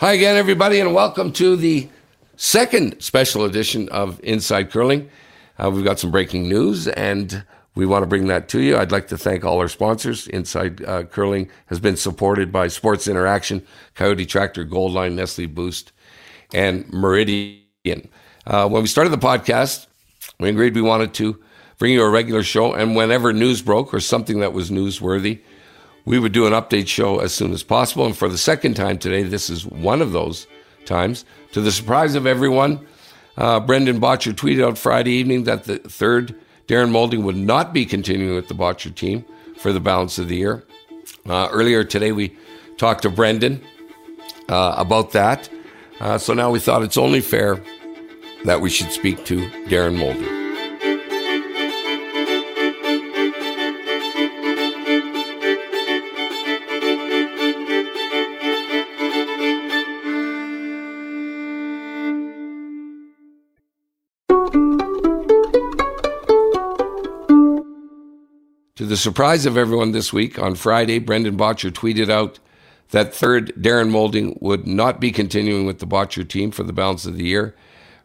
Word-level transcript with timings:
Hi 0.00 0.12
again, 0.12 0.36
everybody, 0.36 0.78
and 0.78 0.94
welcome 0.94 1.32
to 1.32 1.56
the 1.56 1.88
second 2.36 3.00
special 3.00 3.44
edition 3.44 3.88
of 3.88 4.20
Inside 4.22 4.70
Curling. 4.70 5.10
Uh, 5.58 5.72
we've 5.72 5.84
got 5.84 5.98
some 5.98 6.12
breaking 6.12 6.48
news, 6.48 6.86
and 6.86 7.42
we 7.74 7.84
want 7.84 8.04
to 8.04 8.06
bring 8.06 8.28
that 8.28 8.48
to 8.50 8.60
you. 8.60 8.76
I'd 8.76 8.92
like 8.92 9.08
to 9.08 9.18
thank 9.18 9.44
all 9.44 9.58
our 9.58 9.66
sponsors. 9.66 10.28
Inside 10.28 10.84
uh, 10.84 11.02
Curling 11.02 11.50
has 11.66 11.80
been 11.80 11.96
supported 11.96 12.52
by 12.52 12.68
Sports 12.68 13.08
Interaction, 13.08 13.66
Coyote 13.96 14.24
Tractor, 14.24 14.64
Goldline, 14.64 15.14
Nestle 15.14 15.46
Boost, 15.46 15.90
and 16.54 16.88
Meridian. 16.92 18.08
Uh, 18.46 18.68
when 18.68 18.82
we 18.82 18.86
started 18.86 19.10
the 19.10 19.18
podcast, 19.18 19.88
we 20.38 20.48
agreed 20.48 20.76
we 20.76 20.80
wanted 20.80 21.12
to 21.14 21.42
bring 21.76 21.92
you 21.92 22.04
a 22.04 22.08
regular 22.08 22.44
show, 22.44 22.72
and 22.72 22.94
whenever 22.94 23.32
news 23.32 23.62
broke 23.62 23.92
or 23.92 23.98
something 23.98 24.38
that 24.38 24.52
was 24.52 24.70
newsworthy, 24.70 25.40
we 26.08 26.18
would 26.18 26.32
do 26.32 26.46
an 26.46 26.54
update 26.54 26.88
show 26.88 27.18
as 27.18 27.34
soon 27.34 27.52
as 27.52 27.62
possible. 27.62 28.06
And 28.06 28.16
for 28.16 28.30
the 28.30 28.38
second 28.38 28.74
time 28.74 28.96
today, 28.96 29.24
this 29.24 29.50
is 29.50 29.66
one 29.66 30.00
of 30.00 30.12
those 30.12 30.46
times. 30.86 31.26
To 31.52 31.60
the 31.60 31.70
surprise 31.70 32.14
of 32.14 32.26
everyone, 32.26 32.80
uh, 33.36 33.60
Brendan 33.60 34.00
Bottcher 34.00 34.32
tweeted 34.32 34.66
out 34.66 34.78
Friday 34.78 35.12
evening 35.12 35.44
that 35.44 35.64
the 35.64 35.80
third 35.80 36.34
Darren 36.66 36.90
Moulding 36.90 37.24
would 37.24 37.36
not 37.36 37.74
be 37.74 37.84
continuing 37.84 38.34
with 38.34 38.48
the 38.48 38.54
Bottcher 38.54 38.94
team 38.94 39.22
for 39.58 39.70
the 39.70 39.80
balance 39.80 40.18
of 40.18 40.28
the 40.28 40.36
year. 40.36 40.64
Uh, 41.28 41.48
earlier 41.52 41.84
today, 41.84 42.12
we 42.12 42.34
talked 42.78 43.02
to 43.02 43.10
Brendan 43.10 43.62
uh, 44.48 44.76
about 44.78 45.12
that. 45.12 45.50
Uh, 46.00 46.16
so 46.16 46.32
now 46.32 46.50
we 46.50 46.58
thought 46.58 46.82
it's 46.82 46.96
only 46.96 47.20
fair 47.20 47.62
that 48.46 48.62
we 48.62 48.70
should 48.70 48.92
speak 48.92 49.26
to 49.26 49.46
Darren 49.68 49.98
Moulding. 49.98 50.37
To 68.78 68.86
the 68.86 68.96
surprise 68.96 69.44
of 69.44 69.56
everyone 69.56 69.90
this 69.90 70.12
week, 70.12 70.38
on 70.38 70.54
Friday, 70.54 71.00
Brendan 71.00 71.36
Bottcher 71.36 71.72
tweeted 71.72 72.08
out 72.08 72.38
that 72.90 73.12
third 73.12 73.52
Darren 73.56 73.90
Moulding 73.90 74.38
would 74.40 74.68
not 74.68 75.00
be 75.00 75.10
continuing 75.10 75.66
with 75.66 75.80
the 75.80 75.86
Bottcher 75.86 76.26
team 76.28 76.52
for 76.52 76.62
the 76.62 76.72
balance 76.72 77.04
of 77.04 77.16
the 77.16 77.24
year. 77.24 77.56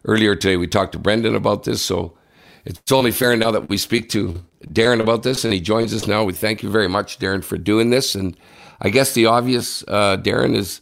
Earlier 0.04 0.34
today, 0.34 0.56
we 0.56 0.66
talked 0.66 0.90
to 0.90 0.98
Brendan 0.98 1.36
about 1.36 1.62
this, 1.62 1.80
so 1.80 2.18
it's 2.64 2.90
only 2.90 3.12
fair 3.12 3.36
now 3.36 3.52
that 3.52 3.68
we 3.68 3.78
speak 3.78 4.08
to 4.08 4.42
Darren 4.66 5.00
about 5.00 5.22
this, 5.22 5.44
and 5.44 5.54
he 5.54 5.60
joins 5.60 5.94
us 5.94 6.08
now. 6.08 6.24
We 6.24 6.32
thank 6.32 6.64
you 6.64 6.70
very 6.70 6.88
much, 6.88 7.20
Darren, 7.20 7.44
for 7.44 7.56
doing 7.56 7.90
this. 7.90 8.16
And 8.16 8.36
I 8.80 8.88
guess 8.88 9.12
the 9.12 9.26
obvious, 9.26 9.84
uh, 9.86 10.16
Darren, 10.16 10.56
is 10.56 10.80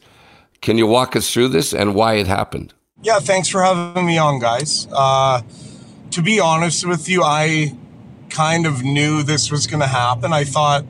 can 0.63 0.79
you 0.79 0.87
walk 0.87 1.17
us 1.17 1.31
through 1.31 1.49
this 1.49 1.75
and 1.75 1.95
why 1.95 2.15
it 2.15 2.27
happened? 2.27 2.73
Yeah, 3.03 3.19
thanks 3.19 3.49
for 3.49 3.63
having 3.63 4.07
me 4.07 4.17
on, 4.17 4.39
guys. 4.39 4.89
Uh, 4.91 5.43
to 6.13 6.23
be 6.23 6.41
honest 6.41 6.87
with 6.87 7.11
you, 7.11 7.23
I 7.23 7.77
kind 8.33 8.67
of 8.67 8.83
knew 8.83 9.23
this 9.23 9.51
was 9.51 9.67
going 9.67 9.81
to 9.81 9.87
happen. 9.87 10.33
I 10.33 10.45
thought 10.45 10.85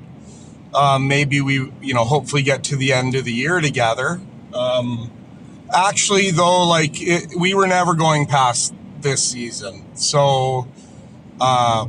um, 0.75 1.09
maybe 1.09 1.41
we, 1.41 1.73
you 1.81 1.95
know, 1.95 2.05
hopefully 2.05 2.43
get 2.43 2.65
to 2.65 2.77
the 2.77 2.93
end 2.93 3.15
of 3.15 3.25
the 3.25 3.33
year 3.33 3.61
together. 3.61 4.21
Um, 4.55 5.11
actually, 5.75 6.31
though, 6.31 6.67
like 6.67 7.03
it, 7.03 7.35
we 7.39 7.55
were 7.55 7.67
never 7.67 7.95
going 7.95 8.27
past 8.27 8.75
this 9.01 9.23
season, 9.23 9.97
so 9.97 10.69
uh, 11.41 11.87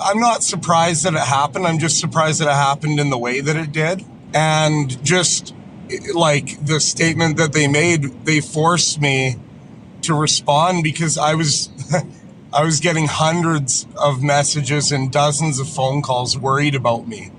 I'm 0.00 0.20
not 0.20 0.42
surprised 0.42 1.04
that 1.04 1.14
it 1.14 1.20
happened. 1.20 1.66
I'm 1.66 1.78
just 1.78 2.00
surprised 2.00 2.40
that 2.40 2.48
it 2.48 2.54
happened 2.54 3.00
in 3.00 3.10
the 3.10 3.18
way 3.18 3.40
that 3.40 3.56
it 3.56 3.72
did, 3.72 4.04
and 4.34 5.02
just 5.04 5.54
like 6.14 6.64
the 6.64 6.80
statement 6.80 7.36
that 7.38 7.52
they 7.52 7.68
made, 7.68 8.24
they 8.24 8.40
forced 8.40 9.00
me 9.00 9.36
to 10.02 10.14
respond 10.14 10.82
because 10.82 11.16
I 11.16 11.34
was. 11.34 11.70
I 12.58 12.64
was 12.64 12.80
getting 12.80 13.06
hundreds 13.06 13.86
of 13.94 14.20
messages 14.20 14.90
and 14.90 15.12
dozens 15.12 15.60
of 15.60 15.68
phone 15.68 16.02
calls 16.02 16.36
worried 16.36 16.74
about 16.74 17.06
me. 17.06 17.30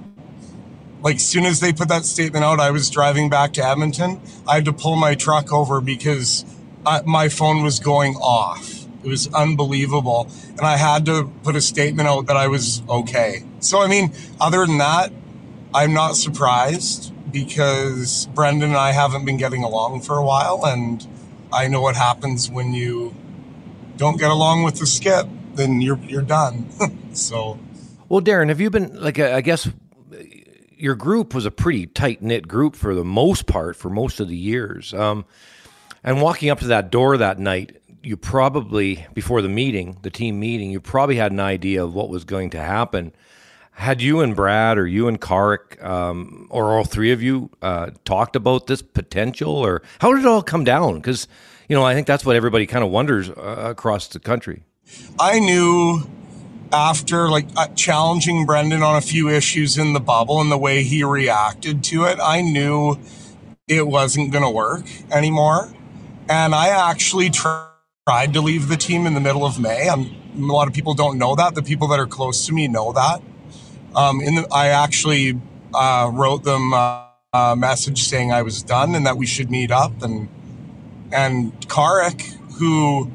Like, 1.01 1.17
as 1.17 1.27
soon 1.27 1.45
as 1.45 1.59
they 1.59 1.73
put 1.73 1.89
that 1.89 2.05
statement 2.05 2.45
out, 2.45 2.61
I 2.61 2.71
was 2.71 2.89
driving 2.89 3.29
back 3.29 3.51
to 3.55 3.61
Edmonton. 3.61 4.21
I 4.47 4.55
had 4.55 4.63
to 4.63 4.71
pull 4.71 4.95
my 4.95 5.15
truck 5.15 5.51
over 5.51 5.81
because 5.81 6.45
I, 6.85 7.01
my 7.01 7.27
phone 7.27 7.63
was 7.63 7.81
going 7.81 8.15
off. 8.15 8.85
It 9.03 9.09
was 9.09 9.27
unbelievable. 9.33 10.29
And 10.51 10.61
I 10.61 10.77
had 10.77 11.05
to 11.07 11.29
put 11.43 11.57
a 11.57 11.61
statement 11.61 12.07
out 12.07 12.27
that 12.27 12.37
I 12.37 12.47
was 12.47 12.81
okay. 12.87 13.43
So, 13.59 13.81
I 13.81 13.87
mean, 13.87 14.13
other 14.39 14.65
than 14.65 14.77
that, 14.77 15.11
I'm 15.73 15.93
not 15.93 16.15
surprised 16.15 17.11
because 17.29 18.27
Brendan 18.27 18.69
and 18.69 18.77
I 18.77 18.93
haven't 18.93 19.25
been 19.25 19.35
getting 19.35 19.65
along 19.65 19.99
for 19.99 20.17
a 20.17 20.23
while. 20.23 20.65
And 20.65 21.05
I 21.51 21.67
know 21.67 21.81
what 21.81 21.97
happens 21.97 22.49
when 22.49 22.73
you 22.73 23.13
don't 23.99 24.17
get 24.17 24.31
along 24.31 24.63
with 24.63 24.79
the 24.79 24.87
skip, 24.87 25.27
then 25.53 25.81
you're 25.81 25.99
you're 25.99 26.23
done. 26.23 26.67
so, 27.13 27.59
well, 28.07 28.21
Darren, 28.21 28.47
have 28.49 28.59
you 28.59 28.71
been 28.71 28.99
like 28.99 29.19
I 29.19 29.41
guess 29.41 29.69
your 30.79 30.95
group 30.95 31.35
was 31.35 31.45
a 31.45 31.51
pretty 31.51 31.85
tight 31.85 32.21
knit 32.21 32.47
group 32.47 32.75
for 32.75 32.95
the 32.95 33.03
most 33.03 33.45
part 33.45 33.75
for 33.75 33.89
most 33.89 34.21
of 34.21 34.29
the 34.29 34.37
years. 34.37 34.93
Um, 34.93 35.25
and 36.03 36.21
walking 36.21 36.49
up 36.49 36.59
to 36.59 36.67
that 36.67 36.89
door 36.89 37.17
that 37.17 37.37
night, 37.37 37.81
you 38.01 38.15
probably 38.15 39.05
before 39.13 39.41
the 39.41 39.49
meeting, 39.49 39.97
the 40.03 40.09
team 40.09 40.39
meeting, 40.39 40.71
you 40.71 40.79
probably 40.79 41.17
had 41.17 41.33
an 41.33 41.41
idea 41.41 41.83
of 41.83 41.93
what 41.93 42.07
was 42.07 42.23
going 42.23 42.51
to 42.51 42.61
happen. 42.61 43.11
Had 43.71 44.01
you 44.01 44.21
and 44.21 44.35
Brad, 44.35 44.77
or 44.77 44.87
you 44.87 45.07
and 45.09 45.19
Karrick, 45.19 45.81
um, 45.83 46.47
or 46.49 46.77
all 46.77 46.85
three 46.85 47.11
of 47.11 47.21
you, 47.21 47.49
uh, 47.61 47.91
talked 48.05 48.35
about 48.35 48.67
this 48.67 48.81
potential, 48.81 49.53
or 49.53 49.81
how 49.99 50.13
did 50.13 50.21
it 50.21 50.27
all 50.27 50.41
come 50.41 50.63
down? 50.63 50.95
Because 50.95 51.27
you 51.69 51.75
know, 51.75 51.83
I 51.83 51.93
think 51.93 52.07
that's 52.07 52.25
what 52.25 52.35
everybody 52.35 52.65
kind 52.65 52.83
of 52.83 52.89
wonders 52.89 53.29
uh, 53.29 53.55
across 53.69 54.07
the 54.07 54.19
country. 54.19 54.63
I 55.19 55.39
knew 55.39 56.01
after 56.73 57.29
like 57.29 57.45
uh, 57.55 57.67
challenging 57.67 58.45
Brendan 58.45 58.81
on 58.81 58.95
a 58.95 59.01
few 59.01 59.29
issues 59.29 59.77
in 59.77 59.93
the 59.93 59.99
bubble 59.99 60.41
and 60.41 60.51
the 60.51 60.57
way 60.57 60.83
he 60.83 61.03
reacted 61.03 61.83
to 61.85 62.05
it, 62.05 62.17
I 62.21 62.41
knew 62.41 62.97
it 63.67 63.87
wasn't 63.87 64.31
going 64.31 64.43
to 64.43 64.49
work 64.49 64.85
anymore. 65.11 65.71
And 66.27 66.55
I 66.55 66.69
actually 66.69 67.29
tried 67.29 68.33
to 68.33 68.41
leave 68.41 68.67
the 68.67 68.77
team 68.77 69.05
in 69.05 69.13
the 69.13 69.19
middle 69.19 69.45
of 69.45 69.59
May. 69.59 69.89
I'm, 69.89 70.15
a 70.35 70.53
lot 70.53 70.67
of 70.67 70.73
people 70.73 70.95
don't 70.95 71.19
know 71.19 71.35
that. 71.35 71.53
The 71.53 71.63
people 71.63 71.87
that 71.89 71.99
are 71.99 72.07
close 72.07 72.47
to 72.47 72.53
me 72.53 72.67
know 72.67 72.93
that. 72.93 73.21
Um, 73.95 74.21
in 74.21 74.35
the, 74.35 74.47
I 74.51 74.69
actually 74.69 75.39
uh, 75.73 76.09
wrote 76.11 76.43
them 76.43 76.73
a 76.73 77.55
message 77.55 78.03
saying 78.03 78.31
I 78.31 78.41
was 78.41 78.63
done 78.63 78.95
and 78.95 79.05
that 79.05 79.17
we 79.17 79.27
should 79.27 79.51
meet 79.51 79.69
up 79.69 80.01
and 80.01 80.29
and 81.11 81.51
Karrick, 81.67 82.21
who 82.57 83.11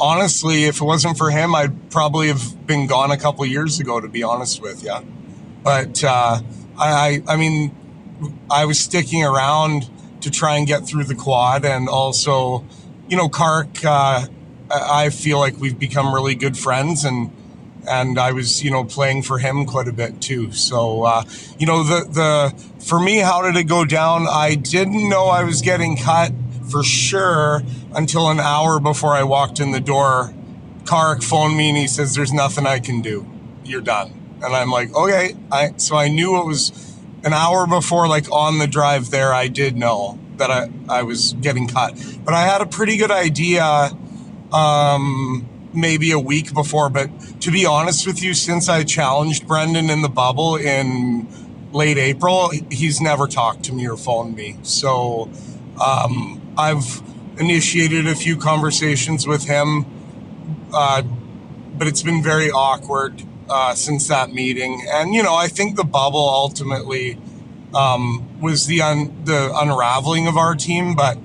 honestly, 0.00 0.64
if 0.64 0.80
it 0.80 0.84
wasn't 0.84 1.18
for 1.18 1.30
him, 1.30 1.54
I'd 1.54 1.90
probably 1.90 2.28
have 2.28 2.66
been 2.66 2.86
gone 2.86 3.10
a 3.10 3.16
couple 3.16 3.44
years 3.46 3.80
ago, 3.80 4.00
to 4.00 4.08
be 4.08 4.22
honest 4.22 4.60
with 4.60 4.84
you. 4.84 4.96
But 5.62 6.02
uh, 6.04 6.40
I, 6.78 7.22
I 7.26 7.36
mean, 7.36 7.74
I 8.50 8.64
was 8.64 8.78
sticking 8.78 9.24
around 9.24 9.90
to 10.20 10.30
try 10.30 10.56
and 10.56 10.66
get 10.66 10.86
through 10.86 11.04
the 11.04 11.14
quad, 11.14 11.64
and 11.64 11.88
also, 11.88 12.64
you 13.08 13.16
know, 13.16 13.28
Kark. 13.28 13.84
Uh, 13.84 14.26
I 14.68 15.10
feel 15.10 15.38
like 15.38 15.56
we've 15.58 15.78
become 15.78 16.12
really 16.12 16.34
good 16.34 16.56
friends, 16.56 17.04
and 17.04 17.30
and 17.88 18.18
I 18.18 18.32
was, 18.32 18.64
you 18.64 18.70
know, 18.70 18.84
playing 18.84 19.22
for 19.22 19.38
him 19.38 19.64
quite 19.64 19.86
a 19.86 19.92
bit 19.92 20.20
too. 20.20 20.50
So, 20.52 21.02
uh, 21.04 21.22
you 21.58 21.66
know, 21.66 21.84
the 21.84 22.04
the 22.10 22.82
for 22.82 22.98
me, 22.98 23.18
how 23.18 23.42
did 23.42 23.56
it 23.56 23.64
go 23.64 23.84
down? 23.84 24.26
I 24.28 24.54
didn't 24.56 25.08
know 25.08 25.26
I 25.26 25.44
was 25.44 25.62
getting 25.62 25.96
cut 25.96 26.32
for 26.70 26.82
sure 26.82 27.62
until 27.94 28.30
an 28.30 28.40
hour 28.40 28.80
before 28.80 29.14
I 29.14 29.22
walked 29.22 29.60
in 29.60 29.72
the 29.72 29.80
door. 29.80 30.34
Kark 30.84 31.22
phoned 31.22 31.56
me 31.56 31.68
and 31.70 31.78
he 31.78 31.86
says, 31.86 32.14
"There's 32.14 32.32
nothing 32.32 32.66
I 32.66 32.78
can 32.78 33.00
do. 33.00 33.26
You're 33.64 33.80
done." 33.80 34.12
And 34.42 34.54
I'm 34.54 34.70
like, 34.70 34.94
"Okay." 34.94 35.34
I 35.50 35.72
so 35.76 35.96
I 35.96 36.08
knew 36.08 36.40
it 36.40 36.46
was 36.46 36.96
an 37.24 37.32
hour 37.32 37.66
before, 37.66 38.06
like 38.08 38.30
on 38.30 38.58
the 38.58 38.66
drive 38.66 39.10
there. 39.10 39.32
I 39.34 39.48
did 39.48 39.76
know 39.76 40.18
that 40.36 40.50
I 40.50 40.70
I 40.88 41.02
was 41.02 41.32
getting 41.34 41.66
cut, 41.66 42.00
but 42.24 42.34
I 42.34 42.42
had 42.42 42.60
a 42.60 42.66
pretty 42.66 42.96
good 42.96 43.10
idea. 43.10 43.90
Um, 44.52 45.48
maybe 45.74 46.10
a 46.10 46.18
week 46.18 46.54
before, 46.54 46.88
but 46.88 47.10
to 47.40 47.50
be 47.50 47.66
honest 47.66 48.06
with 48.06 48.22
you, 48.22 48.32
since 48.32 48.68
I 48.68 48.82
challenged 48.82 49.46
Brendan 49.46 49.90
in 49.90 50.00
the 50.02 50.08
bubble 50.08 50.56
in 50.56 51.28
late 51.72 51.98
April, 51.98 52.50
he's 52.70 53.00
never 53.00 53.26
talked 53.26 53.64
to 53.64 53.72
me 53.72 53.86
or 53.86 53.96
phoned 53.96 54.34
me. 54.34 54.56
So 54.62 55.28
um, 55.84 56.40
I've 56.56 57.02
initiated 57.38 58.06
a 58.06 58.14
few 58.14 58.36
conversations 58.36 59.26
with 59.26 59.44
him, 59.44 59.84
uh, 60.72 61.02
but 61.76 61.86
it's 61.86 62.02
been 62.02 62.22
very 62.22 62.50
awkward 62.50 63.22
uh, 63.48 63.74
since 63.74 64.08
that 64.08 64.32
meeting. 64.32 64.86
And 64.88 65.14
you 65.14 65.22
know, 65.22 65.34
I 65.34 65.48
think 65.48 65.76
the 65.76 65.84
bubble 65.84 66.28
ultimately 66.28 67.18
um, 67.74 68.40
was 68.40 68.66
the 68.66 68.82
un- 68.82 69.24
the 69.24 69.52
unraveling 69.54 70.26
of 70.26 70.36
our 70.36 70.54
team, 70.54 70.94
but 70.94 71.18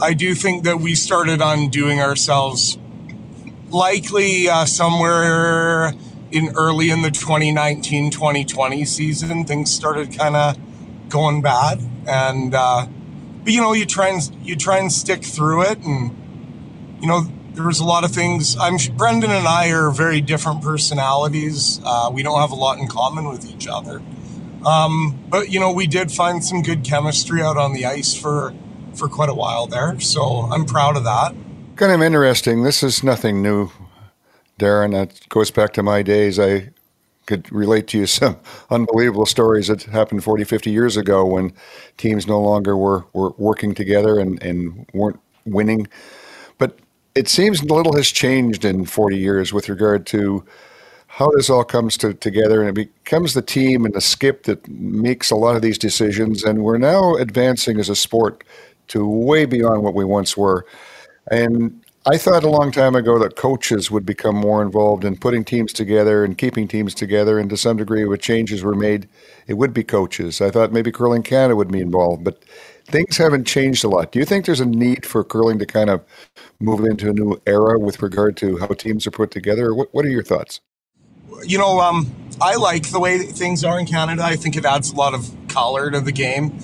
I 0.00 0.14
do 0.14 0.34
think 0.34 0.64
that 0.64 0.80
we 0.80 0.94
started 0.94 1.40
undoing 1.42 2.00
ourselves 2.00 2.78
likely 3.70 4.48
uh, 4.48 4.64
somewhere 4.64 5.92
in 6.30 6.48
early 6.56 6.90
in 6.90 7.02
the 7.02 7.10
2019-2020 7.10 8.86
season 8.86 9.44
things 9.44 9.70
started 9.70 10.16
kind 10.16 10.34
of 10.34 10.56
going 11.08 11.42
bad 11.42 11.80
and 12.06 12.54
uh, 12.54 12.86
but 13.44 13.52
you 13.52 13.60
know, 13.60 13.72
you 13.72 13.86
try 13.86 14.08
and 14.08 14.20
you 14.42 14.56
try 14.56 14.78
and 14.78 14.92
stick 14.92 15.24
through 15.24 15.62
it, 15.62 15.78
and 15.78 16.16
you 17.00 17.08
know, 17.08 17.22
there 17.54 17.64
was 17.64 17.80
a 17.80 17.84
lot 17.84 18.04
of 18.04 18.12
things. 18.12 18.56
I'm 18.58 18.76
Brendan 18.96 19.30
and 19.30 19.46
I 19.46 19.70
are 19.72 19.90
very 19.90 20.20
different 20.20 20.62
personalities. 20.62 21.80
Uh, 21.84 22.10
we 22.12 22.22
don't 22.22 22.40
have 22.40 22.52
a 22.52 22.56
lot 22.56 22.78
in 22.78 22.88
common 22.88 23.28
with 23.28 23.44
each 23.44 23.66
other, 23.66 24.02
um, 24.64 25.24
but 25.28 25.50
you 25.50 25.60
know, 25.60 25.72
we 25.72 25.86
did 25.86 26.10
find 26.10 26.44
some 26.44 26.62
good 26.62 26.84
chemistry 26.84 27.42
out 27.42 27.56
on 27.56 27.72
the 27.72 27.86
ice 27.86 28.14
for 28.14 28.54
for 28.94 29.08
quite 29.08 29.28
a 29.28 29.34
while 29.34 29.66
there. 29.66 29.98
So 30.00 30.48
I'm 30.52 30.64
proud 30.64 30.96
of 30.96 31.04
that. 31.04 31.34
Kind 31.76 31.92
of 31.92 32.02
interesting. 32.02 32.62
This 32.62 32.82
is 32.82 33.02
nothing 33.02 33.42
new, 33.42 33.70
Darren. 34.58 34.92
That 34.92 35.28
goes 35.28 35.50
back 35.50 35.72
to 35.74 35.82
my 35.82 36.02
days. 36.02 36.38
I 36.38 36.70
could 37.32 37.50
relate 37.50 37.86
to 37.88 37.98
you 37.98 38.06
some 38.06 38.38
unbelievable 38.70 39.26
stories 39.26 39.68
that 39.68 39.84
happened 39.84 40.22
40, 40.22 40.44
50 40.44 40.70
years 40.70 40.96
ago 40.96 41.24
when 41.24 41.52
teams 41.96 42.26
no 42.26 42.40
longer 42.40 42.76
were, 42.76 43.06
were 43.12 43.30
working 43.38 43.74
together 43.74 44.18
and, 44.18 44.42
and 44.42 44.86
weren't 44.92 45.20
winning. 45.46 45.88
But 46.58 46.78
it 47.14 47.28
seems 47.28 47.64
little 47.64 47.94
has 47.96 48.08
changed 48.08 48.64
in 48.64 48.84
40 48.84 49.16
years 49.16 49.52
with 49.52 49.68
regard 49.68 50.06
to 50.08 50.44
how 51.06 51.30
this 51.30 51.50
all 51.50 51.64
comes 51.64 51.96
to, 51.98 52.14
together 52.14 52.60
and 52.60 52.70
it 52.70 53.04
becomes 53.04 53.34
the 53.34 53.42
team 53.42 53.84
and 53.84 53.94
the 53.94 54.00
skip 54.00 54.44
that 54.44 54.66
makes 54.68 55.30
a 55.30 55.36
lot 55.36 55.56
of 55.56 55.62
these 55.62 55.78
decisions. 55.78 56.42
And 56.42 56.62
we're 56.64 56.78
now 56.78 57.16
advancing 57.16 57.78
as 57.78 57.88
a 57.88 57.96
sport 57.96 58.44
to 58.88 59.06
way 59.06 59.44
beyond 59.46 59.82
what 59.82 59.94
we 59.94 60.04
once 60.04 60.36
were. 60.36 60.66
And 61.30 61.81
I 62.04 62.18
thought 62.18 62.42
a 62.42 62.50
long 62.50 62.72
time 62.72 62.96
ago 62.96 63.16
that 63.20 63.36
coaches 63.36 63.88
would 63.88 64.04
become 64.04 64.34
more 64.34 64.60
involved 64.60 65.04
in 65.04 65.16
putting 65.16 65.44
teams 65.44 65.72
together 65.72 66.24
and 66.24 66.36
keeping 66.36 66.66
teams 66.66 66.94
together. 66.94 67.38
And 67.38 67.48
to 67.50 67.56
some 67.56 67.76
degree, 67.76 68.04
when 68.04 68.18
changes 68.18 68.64
were 68.64 68.74
made, 68.74 69.08
it 69.46 69.54
would 69.54 69.72
be 69.72 69.84
coaches. 69.84 70.40
I 70.40 70.50
thought 70.50 70.72
maybe 70.72 70.90
Curling 70.90 71.22
Canada 71.22 71.54
would 71.54 71.70
be 71.70 71.80
involved, 71.80 72.24
but 72.24 72.44
things 72.86 73.18
haven't 73.18 73.46
changed 73.46 73.84
a 73.84 73.88
lot. 73.88 74.10
Do 74.10 74.18
you 74.18 74.24
think 74.24 74.46
there's 74.46 74.58
a 74.58 74.66
need 74.66 75.06
for 75.06 75.22
curling 75.22 75.60
to 75.60 75.66
kind 75.66 75.90
of 75.90 76.04
move 76.58 76.80
into 76.80 77.08
a 77.08 77.12
new 77.12 77.40
era 77.46 77.78
with 77.78 78.02
regard 78.02 78.36
to 78.38 78.58
how 78.58 78.66
teams 78.66 79.06
are 79.06 79.12
put 79.12 79.30
together? 79.30 79.72
What, 79.72 79.94
what 79.94 80.04
are 80.04 80.10
your 80.10 80.24
thoughts? 80.24 80.60
You 81.44 81.58
know, 81.58 81.78
um, 81.78 82.12
I 82.40 82.56
like 82.56 82.90
the 82.90 82.98
way 82.98 83.18
things 83.18 83.62
are 83.62 83.78
in 83.78 83.86
Canada. 83.86 84.24
I 84.24 84.34
think 84.34 84.56
it 84.56 84.64
adds 84.64 84.90
a 84.90 84.96
lot 84.96 85.14
of 85.14 85.32
color 85.46 85.88
to 85.92 86.00
the 86.00 86.12
game 86.12 86.58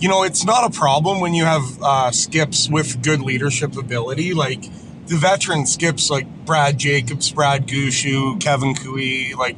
you 0.00 0.08
know, 0.08 0.22
it's 0.22 0.44
not 0.44 0.64
a 0.64 0.76
problem 0.76 1.20
when 1.20 1.34
you 1.34 1.44
have 1.44 1.62
uh, 1.82 2.10
skips 2.10 2.68
with 2.70 3.02
good 3.02 3.20
leadership 3.20 3.76
ability. 3.76 4.32
Like 4.32 4.62
the 5.06 5.16
veteran 5.16 5.66
skips, 5.66 6.10
like 6.10 6.26
Brad 6.46 6.78
Jacobs, 6.78 7.30
Brad 7.30 7.66
Gushue, 7.66 8.40
Kevin 8.40 8.74
Koe, 8.74 9.38
like 9.38 9.56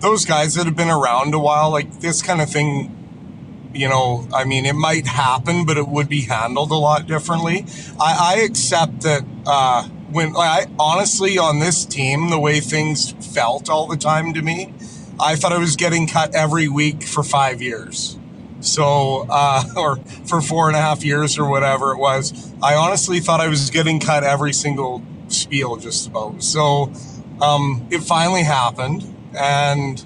those 0.00 0.24
guys 0.24 0.56
that 0.56 0.66
have 0.66 0.76
been 0.76 0.90
around 0.90 1.32
a 1.32 1.38
while. 1.38 1.70
Like 1.70 2.00
this 2.00 2.22
kind 2.22 2.40
of 2.40 2.50
thing, 2.50 3.70
you 3.72 3.88
know, 3.88 4.26
I 4.34 4.44
mean, 4.44 4.66
it 4.66 4.74
might 4.74 5.06
happen, 5.06 5.64
but 5.64 5.76
it 5.76 5.86
would 5.86 6.08
be 6.08 6.22
handled 6.22 6.72
a 6.72 6.76
lot 6.76 7.06
differently. 7.06 7.64
I, 8.00 8.36
I 8.36 8.40
accept 8.42 9.02
that. 9.02 9.24
Uh, 9.46 9.88
when 10.10 10.36
I 10.36 10.66
honestly 10.78 11.38
on 11.38 11.58
this 11.58 11.84
team, 11.84 12.30
the 12.30 12.38
way 12.38 12.60
things 12.60 13.10
felt 13.34 13.68
all 13.68 13.88
the 13.88 13.96
time 13.96 14.32
to 14.34 14.42
me, 14.42 14.72
I 15.18 15.34
thought 15.34 15.52
I 15.52 15.58
was 15.58 15.74
getting 15.74 16.06
cut 16.06 16.36
every 16.36 16.68
week 16.68 17.02
for 17.02 17.24
five 17.24 17.60
years. 17.60 18.16
So, 18.64 19.26
uh, 19.28 19.62
or 19.76 19.96
for 20.26 20.40
four 20.40 20.68
and 20.68 20.76
a 20.76 20.80
half 20.80 21.04
years 21.04 21.38
or 21.38 21.48
whatever 21.48 21.92
it 21.92 21.98
was, 21.98 22.52
I 22.62 22.74
honestly 22.74 23.20
thought 23.20 23.40
I 23.40 23.48
was 23.48 23.70
getting 23.70 24.00
cut 24.00 24.24
every 24.24 24.52
single 24.52 25.02
spiel 25.28 25.76
just 25.76 26.08
about. 26.08 26.42
So, 26.42 26.92
um, 27.40 27.86
it 27.90 28.02
finally 28.02 28.42
happened. 28.42 29.04
And, 29.36 30.04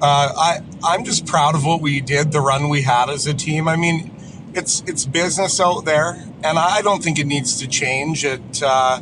uh, 0.00 0.32
I, 0.36 0.60
I'm 0.84 1.04
just 1.04 1.26
proud 1.26 1.54
of 1.54 1.64
what 1.64 1.80
we 1.80 2.00
did, 2.00 2.30
the 2.32 2.40
run 2.40 2.68
we 2.68 2.82
had 2.82 3.10
as 3.10 3.26
a 3.26 3.34
team. 3.34 3.66
I 3.66 3.76
mean, 3.76 4.14
it's, 4.54 4.82
it's 4.86 5.04
business 5.04 5.60
out 5.60 5.84
there 5.84 6.24
and 6.44 6.58
I 6.58 6.82
don't 6.82 7.02
think 7.02 7.18
it 7.18 7.26
needs 7.26 7.58
to 7.60 7.66
change 7.66 8.24
it. 8.24 8.62
Uh, 8.62 9.00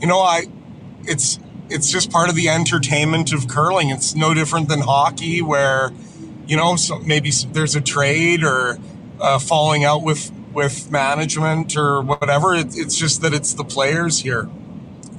you 0.00 0.06
know, 0.06 0.20
I, 0.20 0.44
it's, 1.04 1.40
it's 1.68 1.90
just 1.90 2.10
part 2.10 2.28
of 2.28 2.36
the 2.36 2.48
entertainment 2.48 3.32
of 3.32 3.48
curling. 3.48 3.90
It's 3.90 4.14
no 4.14 4.32
different 4.34 4.68
than 4.68 4.80
hockey 4.80 5.42
where, 5.42 5.90
you 6.50 6.56
know, 6.56 6.74
so 6.74 6.98
maybe 6.98 7.30
there's 7.52 7.76
a 7.76 7.80
trade 7.80 8.42
or 8.42 8.76
uh, 9.20 9.38
falling 9.38 9.84
out 9.84 10.02
with 10.02 10.32
with 10.52 10.90
management 10.90 11.76
or 11.76 12.02
whatever. 12.02 12.56
It, 12.56 12.76
it's 12.76 12.96
just 12.96 13.22
that 13.22 13.32
it's 13.32 13.54
the 13.54 13.62
players 13.62 14.18
here. 14.18 14.50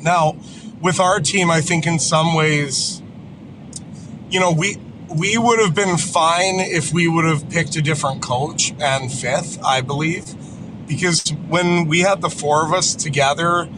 Now, 0.01 0.35
with 0.81 0.99
our 0.99 1.21
team, 1.21 1.49
I 1.49 1.61
think 1.61 1.87
in 1.87 1.99
some 1.99 2.33
ways, 2.33 3.01
you 4.29 4.41
know, 4.41 4.51
we 4.51 4.75
we 5.07 5.37
would 5.37 5.59
have 5.61 5.73
been 5.73 5.95
fine 5.95 6.59
if 6.59 6.91
we 6.91 7.07
would 7.07 7.23
have 7.23 7.49
picked 7.49 7.77
a 7.77 7.81
different 7.81 8.21
coach 8.21 8.73
and 8.81 9.09
fifth, 9.09 9.63
I 9.63 9.79
believe, 9.79 10.35
because 10.85 11.29
when 11.47 11.87
we 11.87 12.01
had 12.01 12.19
the 12.19 12.29
four 12.29 12.65
of 12.65 12.73
us 12.73 12.93
together, 12.93 13.69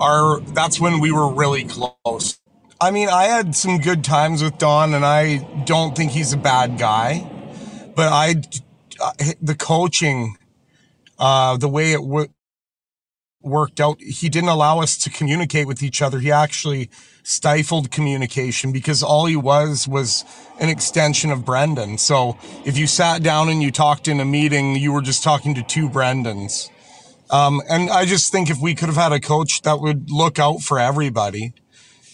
our 0.00 0.40
that's 0.40 0.80
when 0.80 0.98
we 0.98 1.12
were 1.12 1.28
really 1.28 1.64
close. 1.64 2.40
I 2.82 2.90
mean, 2.90 3.08
I 3.08 3.26
had 3.26 3.54
some 3.54 3.78
good 3.78 4.02
times 4.02 4.42
with 4.42 4.58
Don, 4.58 4.92
and 4.92 5.04
I 5.04 5.36
don't 5.66 5.96
think 5.96 6.10
he's 6.10 6.32
a 6.32 6.36
bad 6.36 6.78
guy. 6.78 7.24
But 7.94 8.08
I, 8.12 8.42
the 9.40 9.54
coaching, 9.54 10.36
uh, 11.16 11.58
the 11.58 11.68
way 11.68 11.92
it 11.92 12.00
w- 12.00 12.26
worked 13.40 13.80
out, 13.80 14.00
he 14.00 14.28
didn't 14.28 14.48
allow 14.48 14.80
us 14.80 14.98
to 14.98 15.10
communicate 15.10 15.68
with 15.68 15.80
each 15.80 16.02
other. 16.02 16.18
He 16.18 16.32
actually 16.32 16.90
stifled 17.22 17.92
communication 17.92 18.72
because 18.72 19.00
all 19.00 19.26
he 19.26 19.36
was 19.36 19.86
was 19.86 20.24
an 20.58 20.68
extension 20.68 21.30
of 21.30 21.44
Brendan. 21.44 21.98
So 21.98 22.36
if 22.64 22.76
you 22.76 22.88
sat 22.88 23.22
down 23.22 23.48
and 23.48 23.62
you 23.62 23.70
talked 23.70 24.08
in 24.08 24.18
a 24.18 24.24
meeting, 24.24 24.74
you 24.74 24.92
were 24.92 25.02
just 25.02 25.22
talking 25.22 25.54
to 25.54 25.62
two 25.62 25.88
Brendans. 25.88 26.68
Um, 27.30 27.62
and 27.70 27.90
I 27.90 28.06
just 28.06 28.32
think 28.32 28.50
if 28.50 28.60
we 28.60 28.74
could 28.74 28.88
have 28.88 28.96
had 28.96 29.12
a 29.12 29.20
coach 29.20 29.62
that 29.62 29.78
would 29.78 30.10
look 30.10 30.40
out 30.40 30.62
for 30.62 30.80
everybody, 30.80 31.54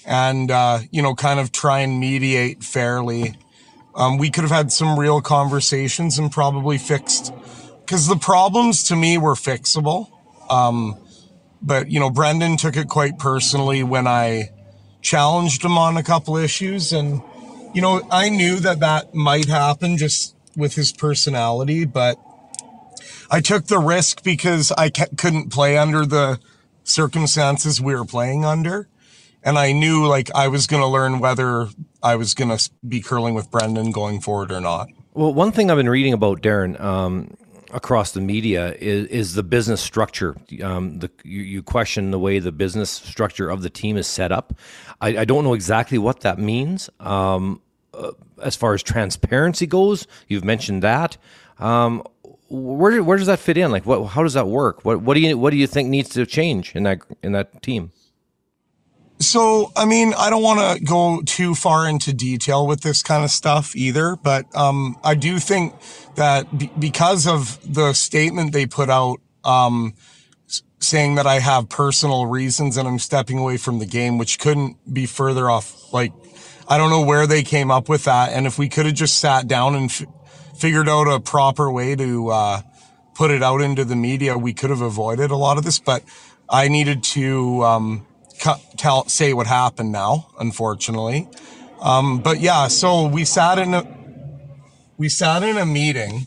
and, 0.08 0.50
uh, 0.50 0.78
you 0.90 1.02
know, 1.02 1.14
kind 1.14 1.38
of 1.38 1.52
try 1.52 1.80
and 1.80 2.00
mediate 2.00 2.64
fairly. 2.64 3.34
Um, 3.94 4.16
we 4.16 4.30
could 4.30 4.42
have 4.42 4.50
had 4.50 4.72
some 4.72 4.98
real 4.98 5.20
conversations 5.20 6.18
and 6.18 6.32
probably 6.32 6.78
fixed 6.78 7.30
because 7.80 8.06
the 8.08 8.16
problems 8.16 8.84
to 8.84 8.96
me 8.96 9.18
were 9.18 9.34
fixable. 9.34 10.10
Um, 10.48 10.96
but, 11.60 11.90
you 11.90 12.00
know, 12.00 12.08
Brendan 12.08 12.56
took 12.56 12.76
it 12.76 12.88
quite 12.88 13.18
personally 13.18 13.82
when 13.82 14.06
I 14.06 14.50
challenged 15.02 15.62
him 15.62 15.76
on 15.76 15.98
a 15.98 16.02
couple 16.02 16.38
issues. 16.38 16.90
And, 16.90 17.20
you 17.74 17.82
know, 17.82 18.00
I 18.10 18.30
knew 18.30 18.56
that 18.60 18.80
that 18.80 19.14
might 19.14 19.46
happen 19.46 19.98
just 19.98 20.34
with 20.56 20.74
his 20.74 20.90
personality, 20.90 21.84
but 21.84 22.18
I 23.30 23.40
took 23.40 23.66
the 23.66 23.78
risk 23.78 24.24
because 24.24 24.72
I 24.72 24.88
couldn't 24.88 25.50
play 25.50 25.76
under 25.76 26.06
the 26.06 26.40
circumstances 26.82 27.78
we 27.78 27.94
were 27.94 28.06
playing 28.06 28.46
under 28.46 28.88
and 29.42 29.58
I 29.58 29.72
knew 29.72 30.06
like 30.06 30.30
I 30.34 30.48
was 30.48 30.66
going 30.66 30.82
to 30.82 30.88
learn 30.88 31.18
whether 31.18 31.68
I 32.02 32.16
was 32.16 32.34
going 32.34 32.56
to 32.56 32.70
be 32.86 33.00
curling 33.00 33.34
with 33.34 33.50
Brendan 33.50 33.90
going 33.90 34.20
forward 34.20 34.52
or 34.52 34.60
not. 34.60 34.88
Well, 35.14 35.34
one 35.34 35.52
thing 35.52 35.70
I've 35.70 35.76
been 35.76 35.88
reading 35.88 36.12
about 36.12 36.42
Darren 36.42 36.80
um, 36.80 37.36
across 37.72 38.12
the 38.12 38.20
media 38.20 38.74
is, 38.74 39.06
is 39.08 39.34
the 39.34 39.42
business 39.42 39.80
structure. 39.80 40.36
Um, 40.62 41.00
the, 41.00 41.10
you, 41.24 41.42
you, 41.42 41.62
question 41.62 42.10
the 42.10 42.18
way 42.18 42.38
the 42.38 42.52
business 42.52 42.90
structure 42.90 43.50
of 43.50 43.62
the 43.62 43.70
team 43.70 43.96
is 43.96 44.06
set 44.06 44.32
up. 44.32 44.54
I, 45.00 45.18
I 45.18 45.24
don't 45.24 45.44
know 45.44 45.54
exactly 45.54 45.98
what 45.98 46.20
that 46.20 46.38
means. 46.38 46.88
Um, 47.00 47.60
uh, 47.94 48.12
as 48.42 48.54
far 48.54 48.74
as 48.74 48.82
transparency 48.82 49.66
goes, 49.66 50.06
you've 50.28 50.44
mentioned 50.44 50.82
that. 50.82 51.16
Um, 51.58 52.04
where 52.48 53.02
where 53.02 53.18
does 53.18 53.26
that 53.26 53.40
fit 53.40 53.58
in? 53.58 53.70
Like, 53.70 53.84
what? 53.84 54.04
How 54.06 54.22
does 54.22 54.34
that 54.34 54.46
work? 54.46 54.84
What 54.84 55.02
what 55.02 55.14
do 55.14 55.20
you 55.20 55.36
what 55.36 55.50
do 55.50 55.56
you 55.56 55.66
think 55.66 55.88
needs 55.88 56.08
to 56.10 56.24
change 56.24 56.74
in 56.74 56.84
that 56.84 57.00
in 57.22 57.32
that 57.32 57.62
team? 57.62 57.90
So, 59.20 59.72
I 59.74 59.84
mean, 59.84 60.14
I 60.16 60.30
don't 60.30 60.42
want 60.42 60.78
to 60.78 60.84
go 60.84 61.22
too 61.22 61.56
far 61.56 61.88
into 61.88 62.12
detail 62.12 62.66
with 62.66 62.82
this 62.82 63.02
kind 63.02 63.24
of 63.24 63.30
stuff 63.30 63.74
either, 63.74 64.14
but 64.14 64.46
um, 64.56 64.96
I 65.02 65.16
do 65.16 65.40
think 65.40 65.74
that 66.14 66.56
b- 66.56 66.70
because 66.78 67.26
of 67.26 67.58
the 67.72 67.94
statement 67.94 68.52
they 68.52 68.66
put 68.66 68.88
out 68.88 69.20
um, 69.44 69.94
saying 70.78 71.16
that 71.16 71.26
I 71.26 71.40
have 71.40 71.68
personal 71.68 72.26
reasons 72.26 72.76
and 72.76 72.86
I'm 72.86 73.00
stepping 73.00 73.38
away 73.38 73.56
from 73.56 73.80
the 73.80 73.86
game, 73.86 74.18
which 74.18 74.38
couldn't 74.38 74.76
be 74.92 75.04
further 75.04 75.50
off. 75.50 75.92
Like, 75.92 76.12
I 76.68 76.78
don't 76.78 76.90
know 76.90 77.04
where 77.04 77.26
they 77.26 77.42
came 77.42 77.72
up 77.72 77.88
with 77.88 78.04
that. 78.04 78.32
And 78.32 78.46
if 78.46 78.56
we 78.56 78.68
could 78.68 78.86
have 78.86 78.94
just 78.94 79.18
sat 79.18 79.48
down 79.48 79.74
and 79.74 79.90
f- 79.90 80.06
figured 80.56 80.88
out 80.88 81.08
a 81.08 81.18
proper 81.18 81.72
way 81.72 81.96
to 81.96 82.28
uh, 82.28 82.60
put 83.14 83.32
it 83.32 83.42
out 83.42 83.62
into 83.62 83.84
the 83.84 83.96
media, 83.96 84.38
we 84.38 84.52
could 84.52 84.70
have 84.70 84.80
avoided 84.80 85.32
a 85.32 85.36
lot 85.36 85.58
of 85.58 85.64
this. 85.64 85.80
But 85.80 86.04
I 86.48 86.68
needed 86.68 87.02
to. 87.04 87.64
Um, 87.64 88.07
tell 88.76 89.08
say 89.08 89.32
what 89.32 89.46
happened 89.46 89.92
now, 89.92 90.28
unfortunately. 90.38 91.28
Um, 91.80 92.18
but 92.20 92.40
yeah, 92.40 92.68
so 92.68 93.06
we 93.06 93.24
sat 93.24 93.58
in 93.58 93.74
a 93.74 93.86
we 94.96 95.08
sat 95.08 95.42
in 95.42 95.56
a 95.56 95.66
meeting 95.66 96.26